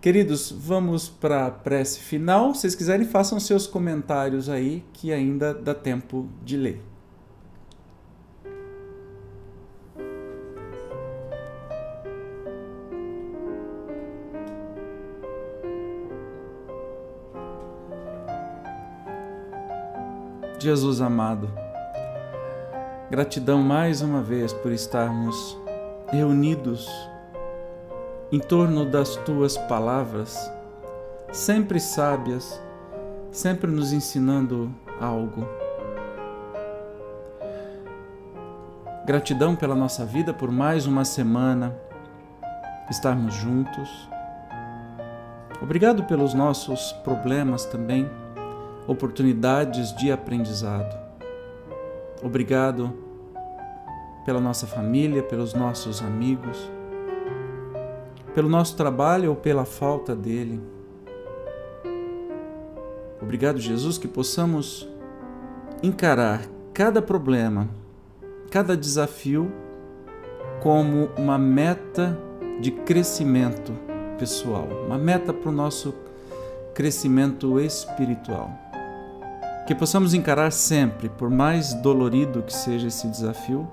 Queridos, 0.00 0.50
vamos 0.50 1.10
para 1.10 1.46
a 1.46 1.50
prece 1.50 2.00
final. 2.00 2.54
Se 2.54 2.62
vocês 2.62 2.74
quiserem, 2.74 3.06
façam 3.06 3.38
seus 3.38 3.66
comentários 3.66 4.48
aí, 4.48 4.82
que 4.94 5.12
ainda 5.12 5.52
dá 5.52 5.74
tempo 5.74 6.26
de 6.42 6.56
ler. 6.56 6.82
Jesus 20.62 21.00
amado, 21.00 21.50
gratidão 23.10 23.60
mais 23.60 24.00
uma 24.00 24.22
vez 24.22 24.52
por 24.52 24.70
estarmos 24.70 25.58
reunidos 26.08 26.88
em 28.30 28.38
torno 28.38 28.86
das 28.88 29.16
tuas 29.16 29.58
palavras, 29.58 30.38
sempre 31.32 31.80
sábias, 31.80 32.62
sempre 33.32 33.68
nos 33.72 33.92
ensinando 33.92 34.72
algo. 35.00 35.48
Gratidão 39.04 39.56
pela 39.56 39.74
nossa 39.74 40.06
vida, 40.06 40.32
por 40.32 40.52
mais 40.52 40.86
uma 40.86 41.04
semana 41.04 41.76
estarmos 42.88 43.34
juntos. 43.34 44.08
Obrigado 45.60 46.04
pelos 46.04 46.34
nossos 46.34 46.92
problemas 47.02 47.64
também, 47.64 48.08
oportunidades 48.86 49.94
de 49.96 50.10
aprendizado. 50.10 50.98
Obrigado 52.22 52.92
pela 54.24 54.40
nossa 54.40 54.66
família, 54.66 55.22
pelos 55.22 55.54
nossos 55.54 56.00
amigos 56.02 56.70
pelo 58.34 58.48
nosso 58.48 58.76
trabalho 58.76 59.30
ou 59.30 59.36
pela 59.36 59.64
falta 59.64 60.14
dele. 60.14 60.60
Obrigado, 63.20 63.60
Jesus, 63.60 63.98
que 63.98 64.08
possamos 64.08 64.88
encarar 65.82 66.42
cada 66.72 67.00
problema, 67.00 67.68
cada 68.50 68.76
desafio 68.76 69.52
como 70.62 71.08
uma 71.16 71.38
meta 71.38 72.18
de 72.60 72.70
crescimento 72.70 73.72
pessoal, 74.18 74.66
uma 74.86 74.98
meta 74.98 75.32
para 75.32 75.48
o 75.48 75.52
nosso 75.52 75.94
crescimento 76.74 77.60
espiritual. 77.60 78.71
Que 79.66 79.74
possamos 79.74 80.12
encarar 80.12 80.52
sempre, 80.52 81.08
por 81.08 81.30
mais 81.30 81.72
dolorido 81.74 82.42
que 82.42 82.52
seja 82.52 82.88
esse 82.88 83.06
desafio, 83.08 83.68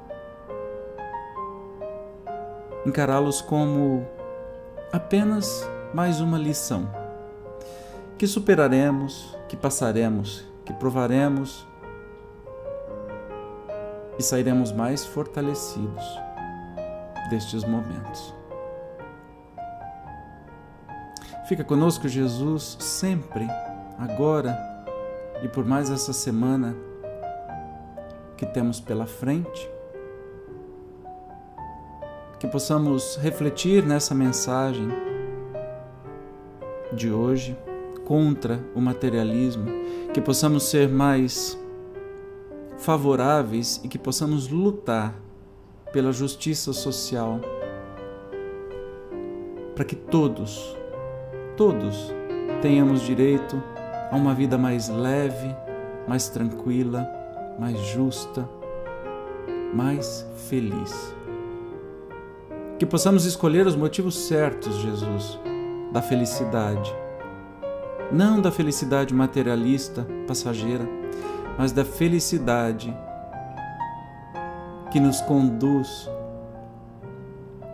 encará-los 2.86 3.42
como 3.42 4.06
apenas 4.92 5.68
mais 5.94 6.22
uma 6.22 6.38
lição 6.38 6.88
que 8.18 8.28
superaremos, 8.28 9.36
que 9.48 9.56
passaremos, 9.56 10.46
que 10.66 10.74
provaremos 10.74 11.66
e 14.18 14.24
sairemos 14.24 14.72
mais 14.72 15.06
fortalecidos 15.06 16.04
destes 17.30 17.64
momentos. 17.64 18.34
Fica 21.48 21.64
conosco, 21.64 22.08
Jesus, 22.08 22.78
sempre, 22.80 23.48
agora 23.98 24.69
e 25.44 25.48
por 25.48 25.66
mais 25.66 25.90
essa 25.90 26.14
semana 26.14 26.76
que 28.38 28.46
temos 28.46 28.80
pela 28.80 29.06
frente 29.06 29.70
que 32.40 32.48
possamos 32.48 33.18
refletir 33.18 33.86
nessa 33.86 34.16
mensagem 34.16 34.88
de 36.94 37.12
hoje 37.12 37.58
contra 38.06 38.64
o 38.74 38.80
materialismo, 38.80 39.66
que 40.14 40.22
possamos 40.22 40.64
ser 40.64 40.88
mais 40.88 41.60
favoráveis 42.78 43.82
e 43.84 43.90
que 43.90 44.00
possamos 44.00 44.48
lutar 44.48 45.14
pela 45.92 46.14
justiça 46.14 46.72
social, 46.72 47.42
para 49.76 49.84
que 49.84 49.96
todos, 49.96 50.76
todos 51.58 52.14
tenhamos 52.62 53.02
direito 53.02 53.62
a 54.12 54.16
uma 54.16 54.34
vida 54.34 54.58
mais 54.58 54.90
leve, 54.90 55.56
mais 56.08 56.30
tranquila, 56.30 57.10
mais 57.60 57.78
justa, 57.80 58.48
mais 59.74 60.26
feliz. 60.48 61.14
Que 62.78 62.86
possamos 62.86 63.26
escolher 63.26 63.68
os 63.68 63.76
motivos 63.76 64.18
certos, 64.18 64.76
Jesus, 64.78 65.40
da 65.92 66.02
felicidade. 66.02 66.94
Não 68.12 68.42
da 68.42 68.52
felicidade 68.52 69.14
materialista, 69.14 70.08
passageira, 70.28 70.88
mas 71.58 71.72
da 71.72 71.86
felicidade 71.86 72.96
que 74.92 75.00
nos 75.00 75.22
conduz 75.22 76.10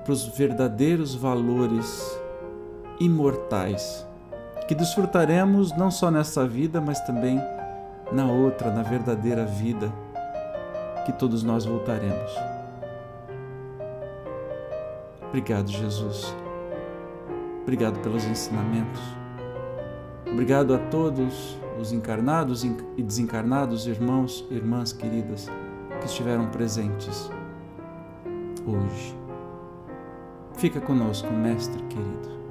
para 0.04 0.12
os 0.12 0.28
verdadeiros 0.38 1.16
valores 1.16 2.20
imortais, 3.00 4.06
que 4.68 4.76
desfrutaremos 4.76 5.76
não 5.78 5.92
só 5.92 6.10
nessa 6.10 6.48
vida, 6.48 6.82
mas 6.82 7.00
também 7.02 7.40
na 8.12 8.26
outra, 8.26 8.72
na 8.72 8.84
verdadeira 8.84 9.46
vida, 9.46 9.92
que 11.06 11.14
todos 11.14 11.44
nós 11.44 11.66
voltaremos. 11.66 12.32
Obrigado, 15.30 15.70
Jesus. 15.70 16.36
Obrigado 17.62 18.00
pelos 18.00 18.26
ensinamentos. 18.26 19.02
Obrigado 20.32 20.74
a 20.74 20.78
todos 20.78 21.58
os 21.80 21.92
encarnados 21.92 22.64
e 22.64 23.04
desencarnados, 23.04 23.86
irmãos 23.86 24.46
e 24.50 24.56
irmãs 24.56 24.94
queridas 24.94 25.50
que 26.00 26.06
estiveram 26.06 26.48
presentes 26.48 27.30
hoje. 28.66 29.16
Fica 30.54 30.80
conosco, 30.80 31.32
Mestre 31.32 31.82
querido. 31.84 32.45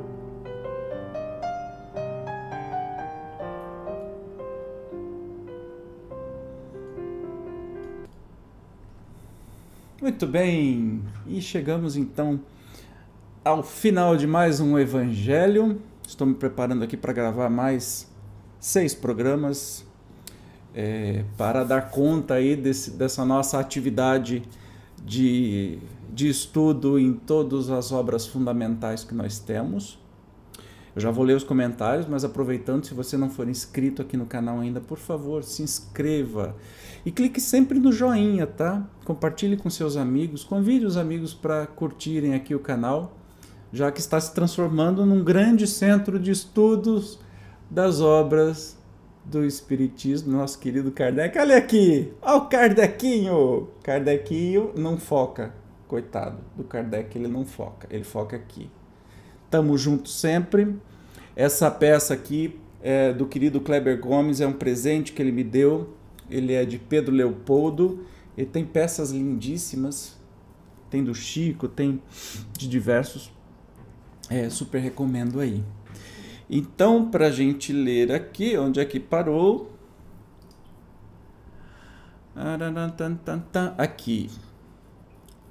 Muito 10.14 10.28
bem, 10.28 11.02
e 11.26 11.42
chegamos 11.42 11.96
então 11.96 12.40
ao 13.44 13.64
final 13.64 14.16
de 14.16 14.28
mais 14.28 14.60
um 14.60 14.78
Evangelho. 14.78 15.82
Estou 16.06 16.24
me 16.24 16.36
preparando 16.36 16.84
aqui 16.84 16.96
para 16.96 17.12
gravar 17.12 17.50
mais 17.50 18.08
seis 18.60 18.94
programas 18.94 19.84
é, 20.72 21.24
para 21.36 21.64
dar 21.64 21.90
conta 21.90 22.34
aí 22.34 22.54
desse, 22.54 22.92
dessa 22.92 23.24
nossa 23.24 23.58
atividade 23.58 24.44
de, 25.04 25.80
de 26.12 26.28
estudo 26.28 26.96
em 26.96 27.14
todas 27.14 27.68
as 27.68 27.90
obras 27.90 28.24
fundamentais 28.24 29.02
que 29.02 29.16
nós 29.16 29.40
temos. 29.40 29.98
Eu 30.94 31.00
já 31.00 31.10
vou 31.10 31.24
ler 31.24 31.36
os 31.36 31.42
comentários, 31.42 32.06
mas 32.06 32.24
aproveitando, 32.24 32.84
se 32.84 32.94
você 32.94 33.16
não 33.16 33.28
for 33.28 33.48
inscrito 33.48 34.00
aqui 34.00 34.16
no 34.16 34.26
canal 34.26 34.60
ainda, 34.60 34.80
por 34.80 34.96
favor, 34.96 35.42
se 35.42 35.60
inscreva. 35.60 36.54
E 37.04 37.10
clique 37.10 37.40
sempre 37.40 37.80
no 37.80 37.90
joinha, 37.90 38.46
tá? 38.46 38.88
Compartilhe 39.04 39.56
com 39.56 39.68
seus 39.68 39.96
amigos, 39.96 40.44
convide 40.44 40.86
os 40.86 40.96
amigos 40.96 41.34
para 41.34 41.66
curtirem 41.66 42.34
aqui 42.34 42.54
o 42.54 42.60
canal, 42.60 43.16
já 43.72 43.90
que 43.90 43.98
está 43.98 44.20
se 44.20 44.32
transformando 44.32 45.04
num 45.04 45.24
grande 45.24 45.66
centro 45.66 46.16
de 46.16 46.30
estudos 46.30 47.18
das 47.68 48.00
obras 48.00 48.78
do 49.24 49.44
Espiritismo, 49.44 50.32
nosso 50.32 50.60
querido 50.60 50.92
Kardec. 50.92 51.36
Olha 51.36 51.56
aqui, 51.56 52.12
olha 52.22 52.36
o 52.36 52.46
Kardecinho. 52.46 53.68
Kardecinho 53.82 54.72
não 54.76 54.96
foca, 54.96 55.52
coitado 55.88 56.38
do 56.56 56.62
Kardec, 56.62 57.18
ele 57.18 57.26
não 57.26 57.44
foca, 57.44 57.88
ele 57.90 58.04
foca 58.04 58.36
aqui. 58.36 58.70
Tamo 59.54 59.78
junto 59.78 60.08
sempre. 60.08 60.74
Essa 61.36 61.70
peça 61.70 62.12
aqui 62.12 62.58
é 62.82 63.12
do 63.12 63.24
querido 63.24 63.60
Kleber 63.60 64.00
Gomes, 64.00 64.40
é 64.40 64.46
um 64.48 64.52
presente 64.52 65.12
que 65.12 65.22
ele 65.22 65.30
me 65.30 65.44
deu. 65.44 65.94
Ele 66.28 66.54
é 66.54 66.64
de 66.64 66.76
Pedro 66.76 67.14
Leopoldo. 67.14 68.04
Ele 68.36 68.48
tem 68.48 68.64
peças 68.64 69.12
lindíssimas. 69.12 70.18
Tem 70.90 71.04
do 71.04 71.14
Chico, 71.14 71.68
tem 71.68 72.02
de 72.58 72.66
diversos. 72.66 73.32
É, 74.28 74.50
super 74.50 74.80
recomendo 74.80 75.38
aí. 75.38 75.62
Então, 76.50 77.08
para 77.08 77.28
a 77.28 77.30
gente 77.30 77.72
ler 77.72 78.10
aqui, 78.10 78.58
onde 78.58 78.80
é 78.80 78.84
que 78.84 78.98
parou? 78.98 79.70
Aqui. 83.78 84.28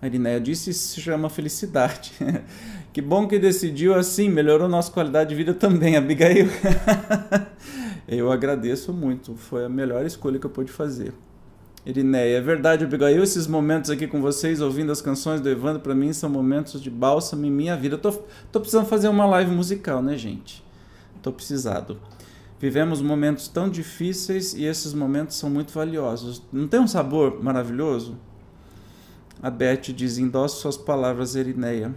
A 0.04 0.08
Irineia 0.08 0.38
disse 0.38 0.74
se 0.74 1.00
chama 1.00 1.30
felicidade. 1.30 2.12
que 2.92 3.02
bom 3.02 3.26
que 3.26 3.40
decidiu 3.40 3.96
assim, 3.96 4.28
melhorou 4.28 4.68
nossa 4.68 4.92
qualidade 4.92 5.30
de 5.30 5.36
vida 5.38 5.54
também, 5.54 5.96
Abigail. 5.96 6.50
eu 8.06 8.30
agradeço 8.30 8.92
muito, 8.92 9.34
foi 9.38 9.64
a 9.64 9.70
melhor 9.70 10.06
escolha 10.06 10.38
que 10.38 10.46
eu 10.46 10.50
pude 10.50 10.70
fazer. 10.70 11.14
Irineia, 11.86 12.38
é 12.38 12.42
verdade, 12.42 12.84
Abigail, 12.84 13.24
esses 13.24 13.48
momentos 13.48 13.90
aqui 13.90 14.06
com 14.06 14.22
vocês, 14.22 14.60
ouvindo 14.60 14.92
as 14.92 15.02
canções 15.02 15.40
do 15.40 15.48
Evandro, 15.48 15.82
para 15.82 15.96
mim 15.96 16.12
são 16.12 16.30
momentos 16.30 16.82
de 16.82 16.90
bálsamo 16.90 17.46
em 17.46 17.52
minha 17.52 17.78
vida. 17.78 17.96
Eu 17.96 18.00
tô, 18.00 18.12
tô 18.52 18.60
precisando 18.60 18.88
fazer 18.88 19.08
uma 19.08 19.26
live 19.26 19.52
musical, 19.52 20.02
né, 20.02 20.18
gente? 20.18 20.62
Tô 21.22 21.32
precisado. 21.32 21.98
Vivemos 22.60 23.02
momentos 23.02 23.48
tão 23.48 23.70
difíceis 23.70 24.54
e 24.54 24.66
esses 24.66 24.94
momentos 24.94 25.38
são 25.38 25.50
muito 25.50 25.72
valiosos. 25.72 26.44
Não 26.52 26.68
tem 26.68 26.82
um 26.82 26.88
sabor 26.88 27.42
maravilhoso? 27.42 28.18
A 29.42 29.50
Beth 29.50 29.94
diz: 29.94 30.18
endosso 30.18 30.62
suas 30.62 30.78
palavras, 30.78 31.36
Erineia. 31.36 31.94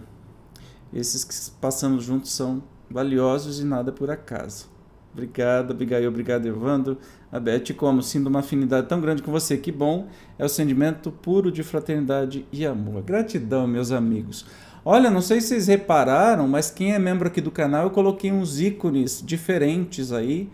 Esses 0.93 1.23
que 1.23 1.59
passamos 1.59 2.03
juntos 2.03 2.31
são 2.31 2.63
valiosos 2.89 3.59
e 3.59 3.65
nada 3.65 3.91
por 3.91 4.09
acaso. 4.09 4.69
Obrigado, 5.13 5.71
Abigail. 5.71 6.07
Obrigado, 6.07 6.45
Evandro. 6.45 6.97
A 7.31 7.39
Beth, 7.39 7.73
como 7.75 8.03
sinto 8.03 8.27
uma 8.27 8.39
afinidade 8.39 8.87
tão 8.87 9.01
grande 9.01 9.23
com 9.23 9.31
você, 9.31 9.57
que 9.57 9.71
bom. 9.71 10.07
É 10.37 10.45
o 10.45 10.49
sentimento 10.49 11.11
puro 11.11 11.51
de 11.51 11.63
fraternidade 11.63 12.45
e 12.51 12.65
amor. 12.65 13.01
Gratidão, 13.01 13.67
meus 13.67 13.91
amigos. 13.91 14.45
Olha, 14.85 15.09
não 15.09 15.21
sei 15.21 15.41
se 15.41 15.47
vocês 15.47 15.67
repararam, 15.67 16.47
mas 16.47 16.69
quem 16.69 16.93
é 16.93 16.99
membro 16.99 17.27
aqui 17.27 17.41
do 17.41 17.51
canal, 17.51 17.83
eu 17.83 17.89
coloquei 17.89 18.31
uns 18.31 18.61
ícones 18.61 19.21
diferentes 19.25 20.13
aí, 20.13 20.49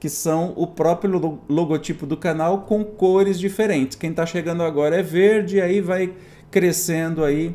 que 0.00 0.08
são 0.08 0.54
o 0.56 0.66
próprio 0.66 1.38
logotipo 1.46 2.06
do 2.06 2.16
canal 2.16 2.62
com 2.62 2.82
cores 2.82 3.38
diferentes. 3.38 3.98
Quem 3.98 4.10
está 4.10 4.24
chegando 4.24 4.62
agora 4.62 4.96
é 4.96 5.02
verde, 5.02 5.60
aí 5.60 5.82
vai 5.82 6.14
crescendo 6.50 7.22
aí 7.22 7.54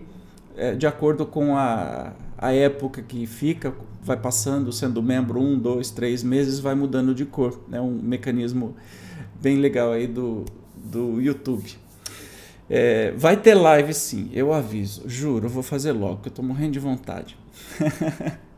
é, 0.55 0.75
de 0.75 0.85
acordo 0.85 1.25
com 1.25 1.57
a, 1.57 2.13
a 2.37 2.53
época 2.53 3.01
que 3.01 3.25
fica, 3.25 3.73
vai 4.01 4.15
passando, 4.15 4.71
sendo 4.71 5.01
membro 5.01 5.41
um, 5.41 5.57
dois, 5.57 5.89
três 5.89 6.21
meses, 6.23 6.59
vai 6.59 6.75
mudando 6.75 7.15
de 7.15 7.25
cor. 7.25 7.59
É 7.69 7.71
né? 7.71 7.81
um 7.81 7.99
mecanismo 7.99 8.75
bem 9.41 9.57
legal 9.57 9.91
aí 9.91 10.05
do, 10.05 10.45
do 10.75 11.19
YouTube. 11.19 11.67
É, 12.69 13.11
vai 13.17 13.37
ter 13.37 13.55
live 13.55 13.93
sim, 13.93 14.29
eu 14.33 14.53
aviso, 14.53 15.03
juro, 15.07 15.47
vou 15.47 15.61
fazer 15.61 15.91
logo, 15.91 16.21
eu 16.25 16.31
tô 16.31 16.41
morrendo 16.41 16.73
de 16.73 16.79
vontade. 16.79 17.37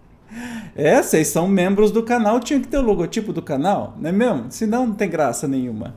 é, 0.76 1.02
vocês 1.02 1.28
são 1.28 1.48
membros 1.48 1.92
do 1.92 2.04
canal, 2.04 2.40
tinha 2.40 2.60
que 2.60 2.68
ter 2.68 2.78
o 2.78 2.82
logotipo 2.82 3.32
do 3.34 3.42
canal, 3.42 3.96
não 4.00 4.10
é 4.10 4.14
mesmo? 4.14 4.46
Senão 4.50 4.88
não 4.88 4.94
tem 4.94 5.10
graça 5.10 5.48
nenhuma. 5.48 5.96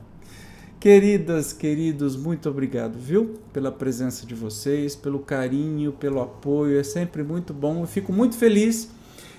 Queridas, 0.79 1.53
queridos, 1.53 2.15
muito 2.15 2.49
obrigado, 2.49 2.97
viu? 2.97 3.35
Pela 3.53 3.71
presença 3.71 4.25
de 4.25 4.33
vocês, 4.33 4.95
pelo 4.95 5.19
carinho, 5.19 5.91
pelo 5.91 6.19
apoio, 6.19 6.79
é 6.79 6.83
sempre 6.83 7.21
muito 7.23 7.53
bom. 7.53 7.81
Eu 7.81 7.85
fico 7.87 8.11
muito 8.11 8.35
feliz. 8.35 8.89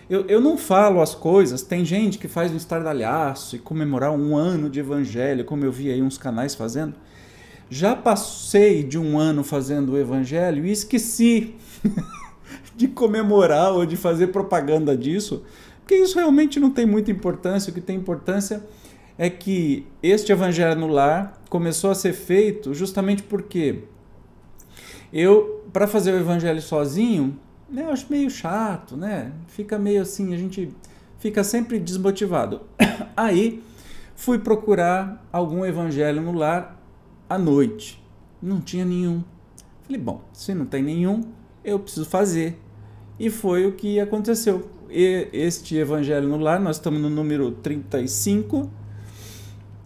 Eu, 0.09 0.25
eu 0.27 0.41
não 0.41 0.57
falo 0.57 1.01
as 1.01 1.17
coisas, 1.17 1.63
tem 1.63 1.85
gente 1.85 2.19
que 2.19 2.29
faz 2.29 2.53
um 2.53 2.57
estardalhaço 2.57 3.57
e 3.57 3.59
comemorar 3.59 4.13
um 4.13 4.37
ano 4.37 4.71
de 4.71 4.79
evangelho, 4.79 5.45
como 5.45 5.65
eu 5.65 5.73
vi 5.73 5.91
aí 5.91 6.01
uns 6.01 6.17
canais 6.17 6.55
fazendo. 6.55 6.95
Já 7.69 7.97
passei 7.97 8.85
de 8.85 8.97
um 8.97 9.19
ano 9.19 9.43
fazendo 9.43 9.95
o 9.95 9.99
evangelho 9.99 10.65
e 10.65 10.71
esqueci 10.71 11.57
de 12.77 12.89
comemorar 12.89 13.73
ou 13.73 13.85
de 13.87 13.97
fazer 13.97 14.29
propaganda 14.29 14.97
disso, 14.97 15.43
porque 15.81 15.97
isso 15.97 16.19
realmente 16.19 16.59
não 16.59 16.71
tem 16.71 16.87
muita 16.87 17.11
importância. 17.11 17.71
O 17.71 17.75
que 17.75 17.81
tem 17.81 17.97
importância 17.97 18.65
é 19.19 19.29
que 19.29 19.87
este 20.03 20.33
evangelho 20.33 20.81
no 20.81 20.87
lar 20.87 21.43
começou 21.49 21.91
a 21.91 21.95
ser 21.95 22.13
feito 22.13 22.73
justamente 22.73 23.23
porque 23.23 23.85
eu, 25.13 25.65
para 25.73 25.87
fazer 25.87 26.13
o 26.13 26.17
evangelho 26.17 26.63
sozinho, 26.63 27.39
né, 27.69 27.83
eu 27.83 27.91
acho 27.91 28.07
meio 28.09 28.31
chato, 28.31 28.97
né? 28.97 29.33
Fica 29.49 29.79
meio 29.79 30.03
assim, 30.03 30.33
a 30.33 30.37
gente 30.39 30.75
fica 31.19 31.45
sempre 31.45 31.79
desmotivado. 31.79 32.63
Aí 33.17 33.63
fui 34.15 34.39
procurar 34.39 35.27
algum 35.33 35.65
evangelho 35.65 36.23
no 36.23 36.33
lar 36.33 36.81
à 37.29 37.39
noite. 37.39 38.03
Não 38.41 38.61
tinha 38.61 38.85
nenhum. 38.85 39.23
Falei, 39.83 40.01
bom, 40.01 40.23
se 40.33 40.55
não 40.55 40.65
tem 40.65 40.83
nenhum, 40.83 41.23
eu 41.65 41.79
preciso 41.79 42.07
fazer. 42.07 42.59
E 43.19 43.31
foi 43.31 43.67
o 43.67 43.73
que 43.73 44.01
aconteceu. 44.01 44.69
E 44.91 45.29
este 45.33 45.77
evangelho 45.77 46.29
no 46.29 46.39
lar, 46.39 46.61
nós 46.61 46.77
estamos 46.77 47.01
no 47.01 47.09
número 47.09 47.51
35 47.53 48.71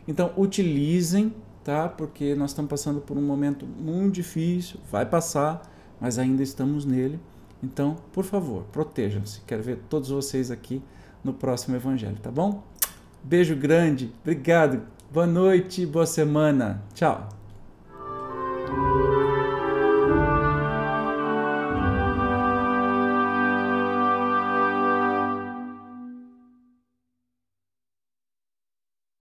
Então 0.07 0.33
utilizem 0.37 1.33
tá? 1.65 1.89
Porque 1.89 2.35
nós 2.35 2.51
estamos 2.51 2.69
passando 2.69 3.01
por 3.01 3.17
um 3.17 3.23
momento 3.23 3.67
muito 3.67 4.15
difícil, 4.15 4.79
vai 4.93 5.07
passar, 5.07 5.63
mas 5.99 6.19
ainda 6.19 6.43
estamos 6.43 6.85
nele. 6.85 7.19
Então, 7.63 7.97
por 8.13 8.25
favor, 8.25 8.65
protejam-se. 8.71 9.41
Quero 9.47 9.63
ver 9.63 9.79
todos 9.89 10.11
vocês 10.11 10.51
aqui 10.51 10.83
no 11.25 11.33
próximo 11.33 11.75
evangelho, 11.75 12.19
tá 12.23 12.31
bom? 12.31 12.63
Beijo 13.23 13.57
grande, 13.57 14.13
obrigado, 14.21 14.83
boa 15.11 15.27
noite, 15.27 15.87
boa 15.87 16.05
semana, 16.05 16.83
tchau. 16.93 17.44